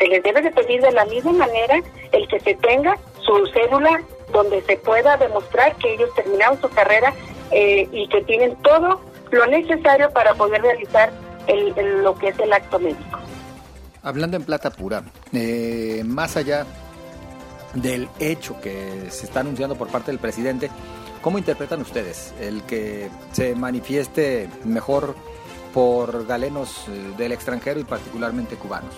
se 0.00 0.06
les 0.06 0.22
debe 0.22 0.40
de 0.40 0.50
pedir 0.50 0.80
de 0.80 0.92
la 0.92 1.04
misma 1.04 1.32
manera 1.32 1.80
el 2.12 2.26
que 2.26 2.40
se 2.40 2.54
tenga 2.54 2.96
su 3.20 3.46
cédula 3.52 4.02
donde 4.32 4.62
se 4.62 4.76
pueda 4.78 5.16
demostrar 5.18 5.76
que 5.76 5.92
ellos 5.92 6.08
terminaron 6.14 6.60
su 6.60 6.70
carrera 6.70 7.12
eh, 7.50 7.88
y 7.92 8.08
que 8.08 8.22
tienen 8.22 8.56
todo 8.56 9.00
lo 9.30 9.46
necesario 9.46 10.10
para 10.10 10.34
poder 10.34 10.62
realizar 10.62 11.10
el, 11.46 12.02
lo 12.02 12.14
que 12.14 12.28
es 12.28 12.38
el 12.38 12.52
acto 12.52 12.78
médico. 12.78 13.18
Hablando 14.02 14.36
en 14.36 14.44
plata 14.44 14.70
pura, 14.70 15.02
eh, 15.32 16.02
más 16.06 16.36
allá 16.36 16.66
del 17.74 18.08
hecho 18.18 18.60
que 18.60 19.10
se 19.10 19.26
está 19.26 19.40
anunciando 19.40 19.76
por 19.76 19.88
parte 19.88 20.10
del 20.10 20.18
presidente, 20.18 20.70
¿cómo 21.22 21.38
interpretan 21.38 21.80
ustedes 21.80 22.34
el 22.40 22.62
que 22.62 23.08
se 23.32 23.54
manifieste 23.54 24.48
mejor 24.64 25.14
por 25.74 26.26
galenos 26.26 26.86
eh, 26.88 27.12
del 27.16 27.32
extranjero 27.32 27.78
y 27.78 27.84
particularmente 27.84 28.56
cubanos? 28.56 28.94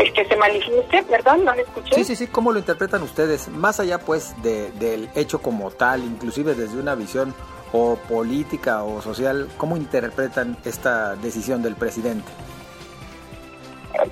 El 0.00 0.12
que 0.12 0.24
se 0.24 0.36
manifieste, 0.36 1.02
perdón, 1.02 1.44
no 1.44 1.54
le 1.54 1.62
escuché. 1.62 1.94
Sí, 1.94 2.04
sí, 2.04 2.16
sí, 2.16 2.26
¿cómo 2.26 2.52
lo 2.52 2.58
interpretan 2.58 3.02
ustedes? 3.02 3.48
Más 3.48 3.80
allá, 3.80 3.98
pues, 3.98 4.34
de, 4.42 4.70
del 4.72 5.10
hecho 5.14 5.42
como 5.42 5.70
tal, 5.70 6.02
inclusive 6.02 6.54
desde 6.54 6.78
una 6.78 6.94
visión 6.94 7.34
o 7.72 7.96
política 7.96 8.82
o 8.82 9.02
social, 9.02 9.48
¿cómo 9.58 9.76
interpretan 9.76 10.56
esta 10.64 11.16
decisión 11.16 11.62
del 11.62 11.76
presidente? 11.76 12.30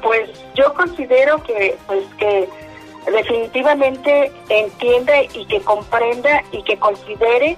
Pues 0.02 0.30
yo 0.54 0.75
considero 0.75 1.42
que, 1.42 1.76
pues, 1.87 2.04
que 2.18 2.49
definitivamente 3.11 4.30
entiende 4.50 5.28
y 5.33 5.47
que 5.47 5.61
comprenda 5.62 6.45
y 6.52 6.62
que 6.64 6.78
considere 6.78 7.57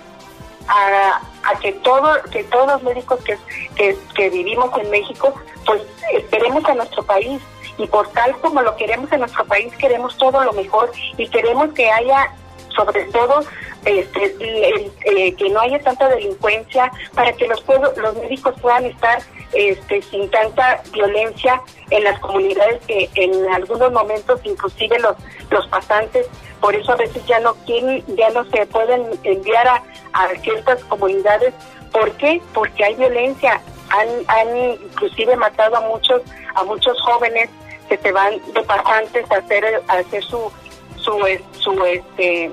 a, 0.69 1.21
a 1.43 1.59
que 1.59 1.73
todo 1.73 2.13
que 2.31 2.45
todos 2.45 2.69
los 2.69 2.83
médicos 2.85 3.19
que, 3.25 3.37
que, 3.75 3.97
que 4.15 4.31
vivimos 4.31 4.71
en 4.79 4.91
México 4.91 5.35
pues 5.67 5.83
esperemos 6.13 6.65
a 6.67 6.75
nuestro 6.75 7.03
país 7.03 7.41
y 7.81 7.87
por 7.87 8.09
tal 8.09 8.37
como 8.41 8.61
lo 8.63 8.77
queremos 8.77 9.11
en 9.13 9.21
nuestro 9.21 9.45
país 9.47 9.73
queremos 9.77 10.17
todo 10.19 10.45
lo 10.45 10.53
mejor 10.53 10.93
y 11.17 11.27
queremos 11.29 11.73
que 11.73 11.91
haya 11.91 12.31
sobre 12.77 13.05
todo 13.07 13.41
este, 13.85 14.37
eh, 14.41 15.35
que 15.35 15.49
no 15.49 15.61
haya 15.61 15.79
tanta 15.81 16.09
delincuencia 16.09 16.93
para 17.15 17.33
que 17.33 17.49
los 17.49 17.65
los 17.97 18.15
médicos 18.17 18.55
puedan 18.61 18.85
estar 18.85 19.23
este, 19.53 20.03
sin 20.03 20.31
tanta 20.31 20.83
violencia 20.93 21.61
en 21.91 22.05
las 22.05 22.19
comunidades 22.21 22.81
que 22.87 23.09
en 23.15 23.51
algunos 23.53 23.91
momentos 23.93 24.41
inclusive 24.45 24.99
los 24.99 25.17
los 25.51 25.67
pasantes. 25.69 26.27
Por 26.61 26.75
eso 26.75 26.93
a 26.93 26.97
veces 26.97 27.25
ya 27.27 27.41
no 27.41 27.57
ya 27.67 28.31
no 28.31 28.45
se 28.51 28.67
pueden 28.67 29.07
enviar 29.25 29.67
a, 29.67 29.83
a 30.13 30.29
ciertas 30.43 30.85
comunidades. 30.85 31.55
¿por 31.93 32.13
qué? 32.13 32.41
porque 32.55 32.85
hay 32.85 32.95
violencia. 32.95 33.61
Han, 33.91 34.09
han 34.29 34.57
inclusive 34.57 35.35
matado 35.37 35.77
a 35.77 35.81
muchos 35.81 36.23
a 36.55 36.63
muchos 36.65 37.01
jóvenes 37.03 37.49
que 37.91 37.99
se 37.99 38.13
van 38.13 38.35
de 38.55 38.63
pasantes 38.63 39.29
a 39.31 39.37
hacer 39.39 39.83
a 39.89 39.93
hacer 39.95 40.23
su 40.23 40.51
su 40.97 41.13
su 41.59 41.85
este 41.85 42.51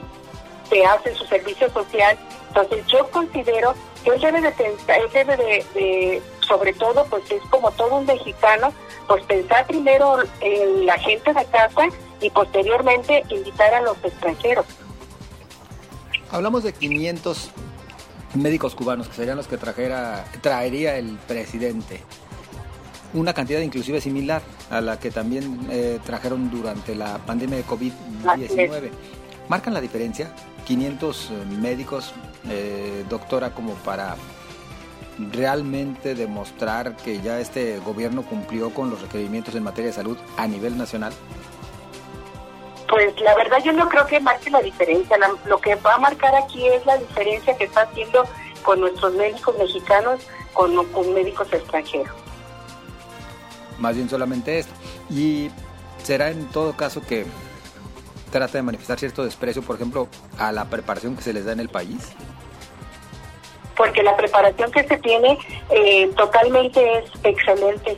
se 0.70 0.86
hace 0.86 1.13
su 1.15 1.25
servicio 1.25 1.70
social. 1.70 2.17
Entonces 2.48 2.86
yo 2.88 3.08
considero 3.12 3.75
que 4.03 4.10
él 4.10 4.20
debe 4.20 4.41
de 4.41 4.51
pensar 4.51 5.00
él 5.00 5.10
debe 5.13 5.38
de, 5.38 6.22
sobre 6.41 6.74
todo 6.74 7.06
pues 7.06 7.29
es 7.32 7.41
como 7.51 7.72
todo 7.72 7.98
un 7.98 8.06
mexicano 8.08 8.74
pues 9.08 9.24
pensar 9.25 9.65
primero 9.67 10.17
en 10.41 10.86
la 10.88 10.98
gente 10.98 11.32
de 11.32 11.46
casa 11.46 11.88
y 12.20 12.29
posteriormente 12.32 13.24
invitar 13.29 13.75
a 13.75 13.82
los 13.82 13.96
extranjeros. 14.03 14.65
Hablamos 16.32 16.63
de 16.63 16.74
500 16.74 17.51
médicos 18.34 18.74
cubanos 18.74 19.08
que 19.08 19.13
serían 19.13 19.38
los 19.38 19.48
que 19.48 19.58
trajera 19.58 20.25
traería 20.41 20.98
el 20.98 21.17
presidente 21.27 22.01
una 23.14 23.34
cantidad 23.34 23.62
inclusive 23.62 24.02
similar 24.02 24.42
a 24.70 24.82
la 24.82 25.00
que 25.00 25.12
también 25.12 25.68
eh, 25.72 26.00
trajeron 26.06 26.50
durante 26.50 26.96
la 26.96 27.18
pandemia 27.20 27.58
de 27.58 27.66
COVID-19. 27.66 28.90
¿Marcan 29.50 29.74
la 29.74 29.82
diferencia? 29.82 30.32
500 30.66 31.30
eh, 31.30 31.46
médicos, 31.58 32.14
eh, 32.50 33.06
doctora, 33.10 33.52
como 33.52 33.74
para 33.76 34.16
realmente 35.32 36.16
demostrar 36.16 36.96
que 36.98 37.22
ya 37.22 37.40
este 37.40 37.80
gobierno 37.80 38.24
cumplió 38.24 38.72
con 38.72 38.90
los 38.90 39.02
requerimientos 39.02 39.56
en 39.56 39.64
materia 39.64 39.90
de 39.90 39.96
salud 39.96 40.18
a 40.36 40.48
nivel 40.48 40.78
nacional? 40.78 41.14
Pues 42.90 43.20
la 43.22 43.36
verdad 43.36 43.58
yo 43.64 43.74
no 43.74 43.90
creo 43.90 44.06
que 44.06 44.20
marque 44.20 44.50
la 44.50 44.62
diferencia. 44.62 45.18
lo 45.46 45.60
que 45.60 45.76
va 45.76 45.96
a 45.96 45.98
marcar 45.98 46.36
aquí 46.36 46.68
es 46.68 46.86
la 46.86 46.98
diferencia 46.98 47.56
que 47.58 47.66
está 47.66 47.82
haciendo 47.82 48.26
con 48.64 48.80
nuestros 48.80 49.14
médicos 49.16 49.58
mexicanos 49.58 50.22
con, 50.54 50.86
con 50.88 51.14
médicos 51.14 51.52
extranjeros 51.52 52.26
más 53.79 53.96
bien 53.96 54.10
solamente 54.10 54.60
esto. 54.60 54.74
Y 55.10 55.50
será 56.03 56.29
en 56.29 56.46
todo 56.48 56.75
caso 56.75 57.01
que 57.01 57.25
trata 58.31 58.57
de 58.57 58.63
manifestar 58.63 59.00
cierto 59.00 59.24
desprecio, 59.24 59.62
por 59.62 59.75
ejemplo, 59.75 60.07
a 60.38 60.51
la 60.51 60.65
preparación 60.65 61.15
que 61.15 61.22
se 61.22 61.34
les 61.34 61.46
da 61.46 61.53
en 61.53 61.60
el 61.60 61.69
país. 61.69 62.13
Porque 63.75 64.01
la 64.03 64.15
preparación 64.17 64.72
que 64.72 64.84
se 64.84 64.98
tiene 64.98 65.38
eh, 65.69 66.10
totalmente 66.15 67.00
es 67.00 67.12
excelente. 67.24 67.96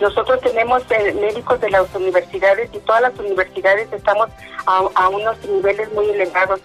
Nosotros 0.00 0.40
tenemos 0.40 0.82
eh, 0.90 1.14
médicos 1.20 1.60
de 1.60 1.70
las 1.70 1.92
universidades 1.94 2.70
y 2.72 2.78
todas 2.80 3.02
las 3.02 3.18
universidades 3.18 3.92
estamos 3.92 4.28
a, 4.66 5.08
unos 5.08 5.44
niveles 5.44 5.92
muy 5.92 6.08
elevados 6.08 6.60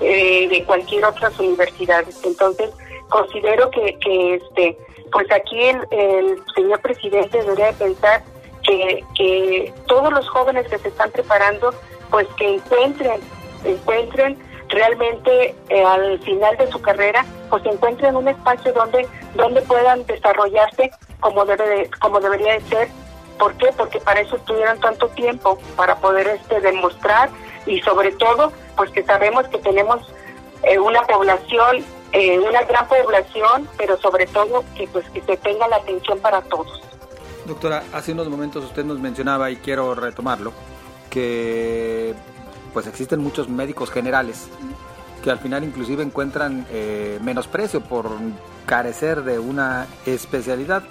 eh, 0.00 0.48
de 0.48 0.64
cualquier 0.64 1.04
otras 1.04 1.38
universidades. 1.38 2.18
Entonces, 2.24 2.70
considero 3.08 3.70
que, 3.70 3.98
que 3.98 4.34
este 4.36 4.78
pues 5.12 5.30
aquí 5.30 5.60
el, 5.60 6.42
señor 6.54 6.80
presidente 6.80 7.38
debería 7.38 7.72
pensar 7.72 8.22
que, 8.62 9.04
que 9.14 9.74
todos 9.86 10.12
los 10.12 10.28
jóvenes 10.28 10.66
que 10.68 10.78
se 10.78 10.88
están 10.88 11.10
preparando, 11.10 11.74
pues 12.10 12.26
que 12.36 12.54
encuentren, 12.54 13.20
encuentren 13.64 14.38
realmente 14.68 15.54
eh, 15.68 15.84
al 15.84 16.18
final 16.20 16.56
de 16.56 16.70
su 16.70 16.80
carrera, 16.80 17.24
pues 17.50 17.64
encuentren 17.66 18.16
un 18.16 18.28
espacio 18.28 18.72
donde, 18.72 19.06
donde 19.34 19.60
puedan 19.62 20.04
desarrollarse 20.06 20.90
como 21.20 21.44
debe 21.44 21.90
como 22.00 22.20
debería 22.20 22.54
de 22.54 22.60
ser. 22.62 22.88
¿Por 23.38 23.54
qué? 23.54 23.68
Porque 23.76 24.00
para 24.00 24.20
eso 24.20 24.36
tuvieron 24.38 24.80
tanto 24.80 25.08
tiempo, 25.08 25.58
para 25.76 25.96
poder 25.96 26.26
este 26.28 26.60
demostrar 26.60 27.28
y 27.66 27.80
sobre 27.82 28.12
todo, 28.12 28.52
pues 28.76 28.90
que 28.90 29.02
sabemos 29.02 29.46
que 29.48 29.58
tenemos 29.58 30.00
eh, 30.62 30.78
una 30.78 31.02
población 31.02 31.84
eh, 32.12 32.38
una 32.38 32.62
gran 32.62 32.86
población, 32.88 33.68
pero 33.76 33.98
sobre 33.98 34.26
todo 34.26 34.64
que 34.76 34.86
pues 34.88 35.08
que 35.10 35.22
se 35.22 35.36
tenga 35.38 35.66
la 35.68 35.76
atención 35.76 36.18
para 36.20 36.40
todos. 36.42 36.80
Doctora, 37.46 37.82
hace 37.92 38.12
unos 38.12 38.28
momentos 38.28 38.64
usted 38.64 38.84
nos 38.84 39.00
mencionaba 39.00 39.50
y 39.50 39.56
quiero 39.56 39.94
retomarlo 39.94 40.52
que 41.10 42.14
pues 42.72 42.86
existen 42.86 43.20
muchos 43.20 43.48
médicos 43.48 43.90
generales 43.90 44.48
que 45.22 45.30
al 45.30 45.38
final 45.38 45.64
inclusive 45.64 46.02
encuentran 46.02 46.66
eh, 46.70 47.18
menosprecio 47.22 47.80
por 47.80 48.10
carecer 48.66 49.22
de 49.22 49.38
una 49.38 49.86
especialidad 50.04 50.82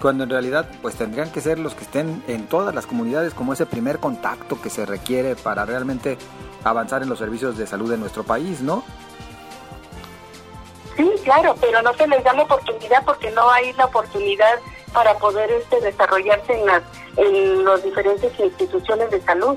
cuando 0.00 0.24
en 0.24 0.30
realidad 0.30 0.68
pues 0.82 0.96
tendrían 0.96 1.30
que 1.30 1.40
ser 1.40 1.58
los 1.58 1.74
que 1.74 1.84
estén 1.84 2.22
en 2.26 2.46
todas 2.46 2.74
las 2.74 2.86
comunidades 2.86 3.32
como 3.32 3.52
ese 3.52 3.64
primer 3.64 3.98
contacto 3.98 4.60
que 4.60 4.70
se 4.70 4.84
requiere 4.84 5.36
para 5.36 5.64
realmente 5.64 6.18
avanzar 6.64 7.02
en 7.02 7.08
los 7.08 7.18
servicios 7.18 7.56
de 7.56 7.66
salud 7.66 7.90
de 7.90 7.96
nuestro 7.96 8.24
país, 8.24 8.60
¿no? 8.60 8.82
Sí, 10.96 11.10
claro, 11.24 11.54
pero 11.60 11.82
no 11.82 11.92
se 11.94 12.06
les 12.06 12.24
da 12.24 12.32
la 12.32 12.44
oportunidad 12.44 13.04
porque 13.04 13.30
no 13.30 13.50
hay 13.50 13.72
la 13.74 13.84
oportunidad 13.84 14.58
para 14.94 15.14
poder 15.18 15.50
este 15.50 15.80
desarrollarse 15.80 16.54
en 16.54 16.66
las 16.66 16.82
en 17.16 17.64
las 17.64 17.82
diferentes 17.82 18.38
instituciones 18.38 19.10
de 19.10 19.20
salud. 19.20 19.56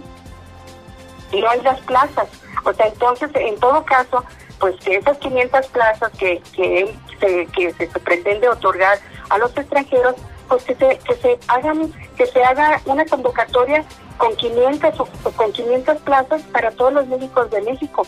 Y 1.32 1.41
no 1.41 1.49
hay 1.49 1.62
las 1.62 1.80
plazas. 1.82 2.28
O 2.65 2.73
sea, 2.73 2.88
entonces, 2.88 3.30
en 3.36 3.58
todo 3.60 3.84
caso, 3.86 4.23
pues 4.60 4.75
que 4.84 4.97
esas 4.97 5.17
500 5.19 5.67
plazas 5.67 6.12
que, 6.17 6.41
que, 6.54 6.93
se, 7.19 7.45
que 7.47 7.71
se 7.73 7.88
pretende 7.88 8.49
otorgar 8.49 8.99
a 9.30 9.38
los 9.38 9.56
extranjeros, 9.56 10.15
pues 10.47 10.63
que 10.63 10.75
se, 10.75 10.97
que 10.99 11.15
se 11.15 11.39
hagan, 11.47 11.93
que 12.17 12.25
se 12.25 12.43
haga 12.43 12.82
una 12.86 13.06
convocatoria 13.06 13.86
con 14.17 14.36
500 14.36 15.10
con 15.36 15.52
500 15.54 15.97
plazas 16.02 16.41
para 16.52 16.71
todos 16.71 16.91
los 16.91 17.08
médicos 17.08 17.49
de 17.52 17.62
México 17.62 18.06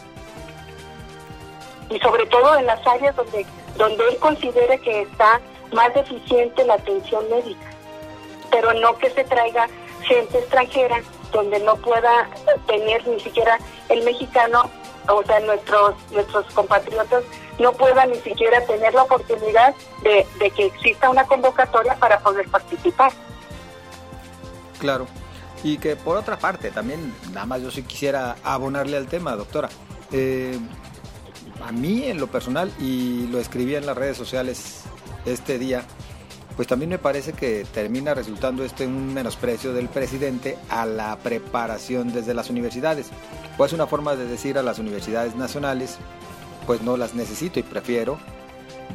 y 1.91 1.99
sobre 1.99 2.25
todo 2.27 2.57
en 2.57 2.65
las 2.65 2.85
áreas 2.87 3.15
donde, 3.15 3.45
donde 3.77 4.07
él 4.09 4.17
considere 4.17 4.79
que 4.79 5.01
está 5.01 5.41
más 5.73 5.93
deficiente 5.93 6.65
la 6.65 6.75
atención 6.75 7.23
médica, 7.29 7.69
pero 8.49 8.73
no 8.73 8.97
que 8.97 9.09
se 9.09 9.23
traiga 9.25 9.67
gente 10.03 10.39
extranjera 10.39 11.01
donde 11.31 11.59
no 11.59 11.75
pueda 11.77 12.29
tener 12.67 13.05
ni 13.07 13.19
siquiera 13.19 13.57
el 13.89 14.03
mexicano, 14.03 14.69
o 15.07 15.23
sea, 15.23 15.39
nuestros, 15.41 15.95
nuestros 16.11 16.45
compatriotas 16.53 17.23
no 17.59 17.71
puedan 17.73 18.09
ni 18.11 18.17
siquiera 18.17 18.65
tener 18.65 18.93
la 18.93 19.03
oportunidad 19.03 19.75
de, 20.03 20.25
de 20.39 20.49
que 20.51 20.65
exista 20.67 21.09
una 21.09 21.25
convocatoria 21.25 21.95
para 21.95 22.19
poder 22.19 22.49
participar. 22.49 23.11
Claro. 24.79 25.07
Y 25.63 25.77
que 25.77 25.95
por 25.95 26.17
otra 26.17 26.39
parte, 26.39 26.71
también, 26.71 27.13
nada 27.31 27.45
más 27.45 27.61
yo 27.61 27.69
sí 27.69 27.83
quisiera 27.83 28.35
abonarle 28.43 28.97
al 28.97 29.07
tema, 29.07 29.35
doctora. 29.35 29.69
Eh, 30.11 30.57
a 31.63 31.71
mí 31.71 32.03
en 32.05 32.19
lo 32.19 32.27
personal, 32.27 32.71
y 32.79 33.27
lo 33.27 33.39
escribí 33.39 33.75
en 33.75 33.85
las 33.85 33.97
redes 33.97 34.17
sociales 34.17 34.83
este 35.25 35.59
día, 35.59 35.83
pues 36.55 36.67
también 36.67 36.89
me 36.89 36.99
parece 36.99 37.33
que 37.33 37.65
termina 37.73 38.13
resultando 38.13 38.63
esto 38.63 38.83
un 38.83 39.13
menosprecio 39.13 39.73
del 39.73 39.87
presidente 39.87 40.57
a 40.69 40.85
la 40.85 41.17
preparación 41.17 42.11
desde 42.13 42.33
las 42.33 42.49
universidades. 42.49 43.09
Pues 43.57 43.73
una 43.73 43.87
forma 43.87 44.15
de 44.15 44.27
decir 44.27 44.57
a 44.57 44.63
las 44.63 44.79
universidades 44.79 45.35
nacionales, 45.35 45.97
pues 46.67 46.81
no 46.81 46.97
las 46.97 47.15
necesito 47.15 47.59
y 47.59 47.63
prefiero 47.63 48.19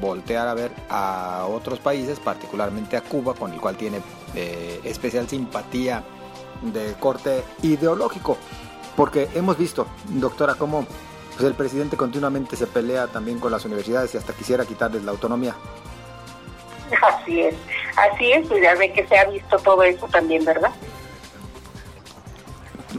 voltear 0.01 0.49
a 0.49 0.55
ver 0.55 0.71
a 0.91 1.47
otros 1.49 1.79
países, 1.79 2.21
particularmente 2.21 2.97
a 2.97 3.01
Cuba, 3.01 3.35
con 3.35 3.53
el 3.53 3.61
cual 3.61 3.77
tiene 3.77 4.01
eh, 4.35 4.81
especial 4.85 5.29
simpatía 5.29 6.05
de 6.63 6.95
corte 7.01 7.43
ideológico. 7.63 8.37
Porque 8.97 9.29
hemos 9.35 9.59
visto, 9.59 9.87
doctora, 10.09 10.55
cómo 10.55 10.87
pues 11.37 11.49
el 11.49 11.55
presidente 11.55 11.97
continuamente 11.97 12.57
se 12.57 12.67
pelea 12.67 13.09
también 13.09 13.39
con 13.39 13.53
las 13.53 13.65
universidades 13.65 14.15
y 14.15 14.19
hasta 14.19 14.33
quisiera 14.33 14.65
quitarles 14.65 15.05
la 15.05 15.11
autonomía. 15.11 15.55
Así 17.03 17.43
es, 17.43 17.55
así 17.97 18.33
es, 18.33 18.51
y 18.51 18.61
ya 18.61 18.75
ve 18.77 18.93
que 18.93 19.07
se 19.07 19.19
ha 19.19 19.29
visto 19.29 19.59
todo 19.59 19.83
eso 19.83 20.07
también, 20.09 20.45
¿verdad? 20.45 20.71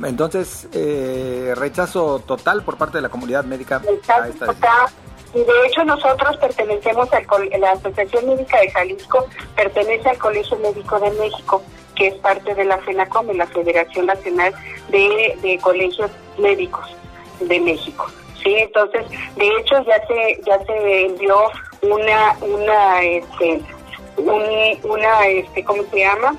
Entonces, 0.04 0.68
eh, 0.74 1.54
rechazo 1.56 2.20
total 2.20 2.64
por 2.64 2.78
parte 2.78 3.00
de 3.00 3.02
la 3.02 3.10
comunidad 3.10 3.44
médica. 3.46 3.82
a 4.08 4.28
esta 4.28 4.46
total. 4.46 4.88
Y 5.34 5.40
de 5.40 5.68
hecho 5.68 5.84
nosotros 5.84 6.38
pertenecemos 6.38 7.12
al 7.12 7.26
la 7.60 7.72
Asociación 7.72 8.28
Médica 8.28 8.60
de 8.60 8.72
Jalisco, 8.72 9.26
pertenece 9.56 10.10
al 10.10 10.18
Colegio 10.18 10.58
Médico 10.58 11.00
de 11.00 11.12
México, 11.12 11.62
que 11.96 12.08
es 12.08 12.16
parte 12.16 12.54
de 12.56 12.66
la 12.66 12.78
FENACOM, 12.80 13.36
la 13.36 13.48
Federación 13.48 14.06
Nacional 14.06 14.54
de, 14.90 15.38
de 15.42 15.60
Colegios 15.60 16.12
Médicos 16.38 16.88
de 17.40 17.60
México. 17.60 18.08
Sí, 18.48 18.56
entonces, 18.56 19.06
de 19.36 19.46
hecho 19.46 19.76
ya 19.84 20.08
se 20.08 20.40
ya 20.46 20.58
se 20.64 21.06
envió 21.06 21.36
una 21.82 22.34
una 22.40 23.04
este 23.04 23.62
un, 24.16 24.90
una 24.90 25.28
este 25.28 25.66
¿cómo 25.66 25.84
se 25.92 26.00
llama? 26.00 26.34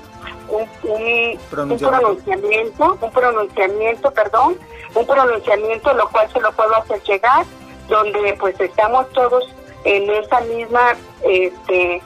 Un, 0.47 0.67
un, 0.89 1.39
pronunciamiento, 1.51 2.97
un 2.99 3.11
pronunciamiento, 3.11 4.11
perdón, 4.11 4.57
un 4.95 5.05
pronunciamiento 5.05 5.93
lo 5.93 6.09
cual 6.09 6.27
se 6.33 6.41
lo 6.41 6.51
puedo 6.53 6.75
hacer 6.77 6.99
llegar 7.03 7.45
donde 7.89 8.35
pues 8.39 8.59
estamos 8.59 9.07
todos 9.11 9.47
en 9.83 10.09
esa 10.09 10.41
misma 10.41 10.95
este 11.23 12.01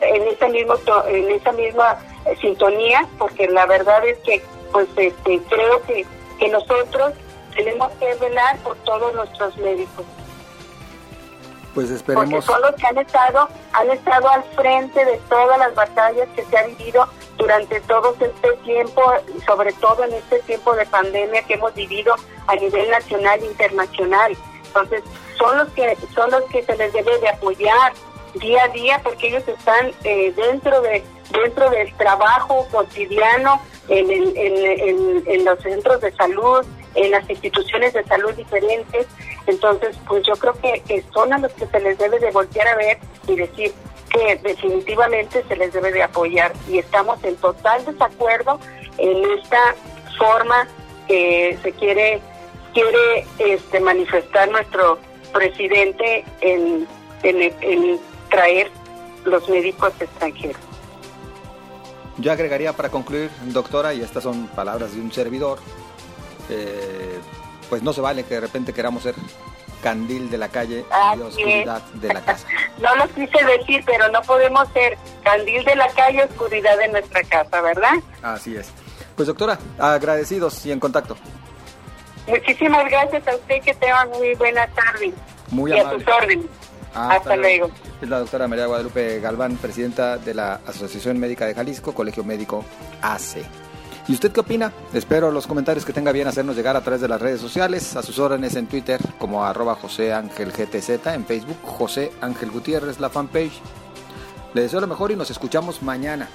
en 0.00 0.22
esa 0.22 0.48
mismo 0.48 0.74
en 1.06 1.30
esa 1.32 1.52
misma 1.52 1.98
sintonía 2.40 3.06
porque 3.18 3.46
la 3.48 3.66
verdad 3.66 4.06
es 4.06 4.16
que 4.20 4.42
pues 4.72 4.88
este 4.96 5.38
creo 5.50 5.82
que 5.82 6.06
que 6.38 6.48
nosotros 6.48 7.12
tenemos 7.54 7.90
que 7.92 8.14
velar 8.14 8.58
por 8.58 8.76
todos 8.78 9.14
nuestros 9.14 9.56
médicos. 9.58 10.04
Pues 11.74 11.90
esperemos. 11.90 12.30
Porque 12.30 12.46
son 12.46 12.62
los 12.62 12.74
que 12.76 12.86
han 12.86 12.98
estado, 12.98 13.48
han 13.72 13.90
estado 13.90 14.28
al 14.28 14.44
frente 14.54 15.04
de 15.04 15.18
todas 15.28 15.58
las 15.58 15.74
batallas 15.74 16.28
que 16.36 16.44
se 16.44 16.56
han 16.56 16.76
vivido 16.76 17.08
durante 17.36 17.80
todo 17.80 18.14
este 18.20 18.52
tiempo, 18.64 19.02
sobre 19.44 19.72
todo 19.74 20.04
en 20.04 20.14
este 20.14 20.38
tiempo 20.40 20.74
de 20.76 20.86
pandemia 20.86 21.42
que 21.42 21.54
hemos 21.54 21.74
vivido 21.74 22.14
a 22.46 22.54
nivel 22.54 22.90
nacional 22.90 23.40
e 23.42 23.46
internacional. 23.46 24.36
Entonces, 24.66 25.02
son 25.36 25.58
los 25.58 25.68
que 25.70 25.96
son 26.14 26.30
los 26.30 26.44
que 26.44 26.62
se 26.62 26.76
les 26.76 26.92
debe 26.92 27.18
de 27.18 27.28
apoyar 27.28 27.92
día 28.34 28.64
a 28.64 28.68
día 28.68 29.00
porque 29.02 29.28
ellos 29.28 29.46
están 29.46 29.92
eh, 30.04 30.32
dentro 30.36 30.80
de 30.80 31.04
dentro 31.30 31.70
del 31.70 31.92
trabajo 31.96 32.66
cotidiano 32.70 33.60
en, 33.88 34.10
en, 34.10 35.22
en 35.26 35.44
los 35.44 35.58
centros 35.60 36.00
de 36.00 36.12
salud, 36.12 36.64
en 36.94 37.10
las 37.10 37.28
instituciones 37.28 37.92
de 37.92 38.04
salud 38.04 38.32
diferentes. 38.34 39.06
Entonces, 39.46 39.96
pues 40.06 40.24
yo 40.26 40.34
creo 40.34 40.54
que, 40.54 41.04
son 41.12 41.32
a 41.32 41.38
los 41.38 41.52
que 41.52 41.66
se 41.66 41.80
les 41.80 41.98
debe 41.98 42.18
de 42.18 42.30
voltear 42.30 42.68
a 42.68 42.76
ver 42.76 42.98
y 43.26 43.36
decir 43.36 43.72
que 44.10 44.36
definitivamente 44.42 45.44
se 45.46 45.56
les 45.56 45.72
debe 45.72 45.92
de 45.92 46.02
apoyar. 46.02 46.52
Y 46.68 46.78
estamos 46.78 47.22
en 47.24 47.36
total 47.36 47.84
desacuerdo 47.84 48.58
en 48.98 49.24
esta 49.38 49.74
forma 50.18 50.66
que 51.08 51.58
se 51.62 51.72
quiere 51.72 52.20
quiere 52.72 53.24
este 53.38 53.78
manifestar 53.78 54.50
nuestro 54.50 54.98
presidente 55.32 56.24
en, 56.40 56.88
en 57.22 58.00
traer 58.30 58.68
los 59.24 59.48
médicos 59.48 59.92
extranjeros. 60.00 60.60
Yo 62.18 62.30
agregaría 62.32 62.72
para 62.72 62.90
concluir, 62.90 63.30
doctora, 63.46 63.92
y 63.92 64.00
estas 64.00 64.22
son 64.22 64.46
palabras 64.48 64.94
de 64.94 65.00
un 65.00 65.10
servidor, 65.10 65.58
eh, 66.48 67.18
pues 67.68 67.82
no 67.82 67.92
se 67.92 68.00
vale 68.00 68.24
que 68.24 68.34
de 68.34 68.40
repente 68.40 68.72
queramos 68.72 69.02
ser 69.02 69.14
candil 69.82 70.30
de 70.30 70.38
la 70.38 70.48
calle 70.48 70.84
y 71.16 71.20
oscuridad 71.20 71.82
de 71.94 72.08
la 72.08 72.24
casa. 72.24 72.46
no 72.80 72.96
lo 72.96 73.06
quise 73.08 73.44
decir, 73.44 73.82
pero 73.84 74.08
no 74.10 74.22
podemos 74.22 74.66
ser 74.72 74.96
candil 75.22 75.62
de 75.64 75.76
la 75.76 75.88
calle, 75.88 76.18
y 76.18 76.20
oscuridad 76.22 76.78
de 76.78 76.88
nuestra 76.88 77.22
casa, 77.24 77.60
¿verdad? 77.60 77.94
Así 78.22 78.56
es. 78.56 78.70
Pues 79.14 79.28
doctora, 79.28 79.58
agradecidos 79.78 80.64
y 80.66 80.72
en 80.72 80.80
contacto. 80.80 81.16
Muchísimas 82.26 82.90
gracias 82.90 83.28
a 83.28 83.36
usted, 83.36 83.62
que 83.62 83.74
tenga 83.74 84.06
muy 84.06 84.34
buena 84.34 84.66
tarde. 84.68 85.12
Muy 85.50 85.72
y 85.72 85.78
a 85.78 85.90
sus 85.90 86.02
órdenes. 86.08 86.46
Hasta, 86.94 87.36
luego. 87.36 87.70
Es 88.00 88.08
la 88.08 88.20
doctora 88.20 88.48
María 88.48 88.66
Guadalupe 88.66 89.20
Galván, 89.20 89.56
presidenta 89.56 90.16
de 90.16 90.32
la 90.32 90.60
Asociación 90.66 91.18
Médica 91.18 91.44
de 91.44 91.54
Jalisco, 91.54 91.92
Colegio 91.92 92.24
Médico 92.24 92.64
AC. 93.02 93.44
¿Y 94.06 94.12
usted 94.12 94.32
qué 94.32 94.40
opina? 94.40 94.70
Espero 94.92 95.30
los 95.30 95.46
comentarios 95.46 95.86
que 95.86 95.94
tenga 95.94 96.12
bien 96.12 96.28
hacernos 96.28 96.56
llegar 96.56 96.76
a 96.76 96.82
través 96.82 97.00
de 97.00 97.08
las 97.08 97.22
redes 97.22 97.40
sociales, 97.40 97.96
a 97.96 98.02
sus 98.02 98.18
órdenes 98.18 98.54
en 98.54 98.66
Twitter 98.66 99.00
como 99.18 99.44
arroba 99.44 99.76
José 99.76 100.12
Ángel 100.12 100.52
GTZ, 100.52 101.06
en 101.06 101.24
Facebook 101.24 101.56
José 101.62 102.12
Ángel 102.20 102.50
Gutiérrez, 102.50 103.00
la 103.00 103.08
fanpage. 103.08 103.62
Le 104.52 104.60
deseo 104.60 104.80
lo 104.80 104.86
mejor 104.86 105.10
y 105.10 105.16
nos 105.16 105.30
escuchamos 105.30 105.82
mañana. 105.82 106.28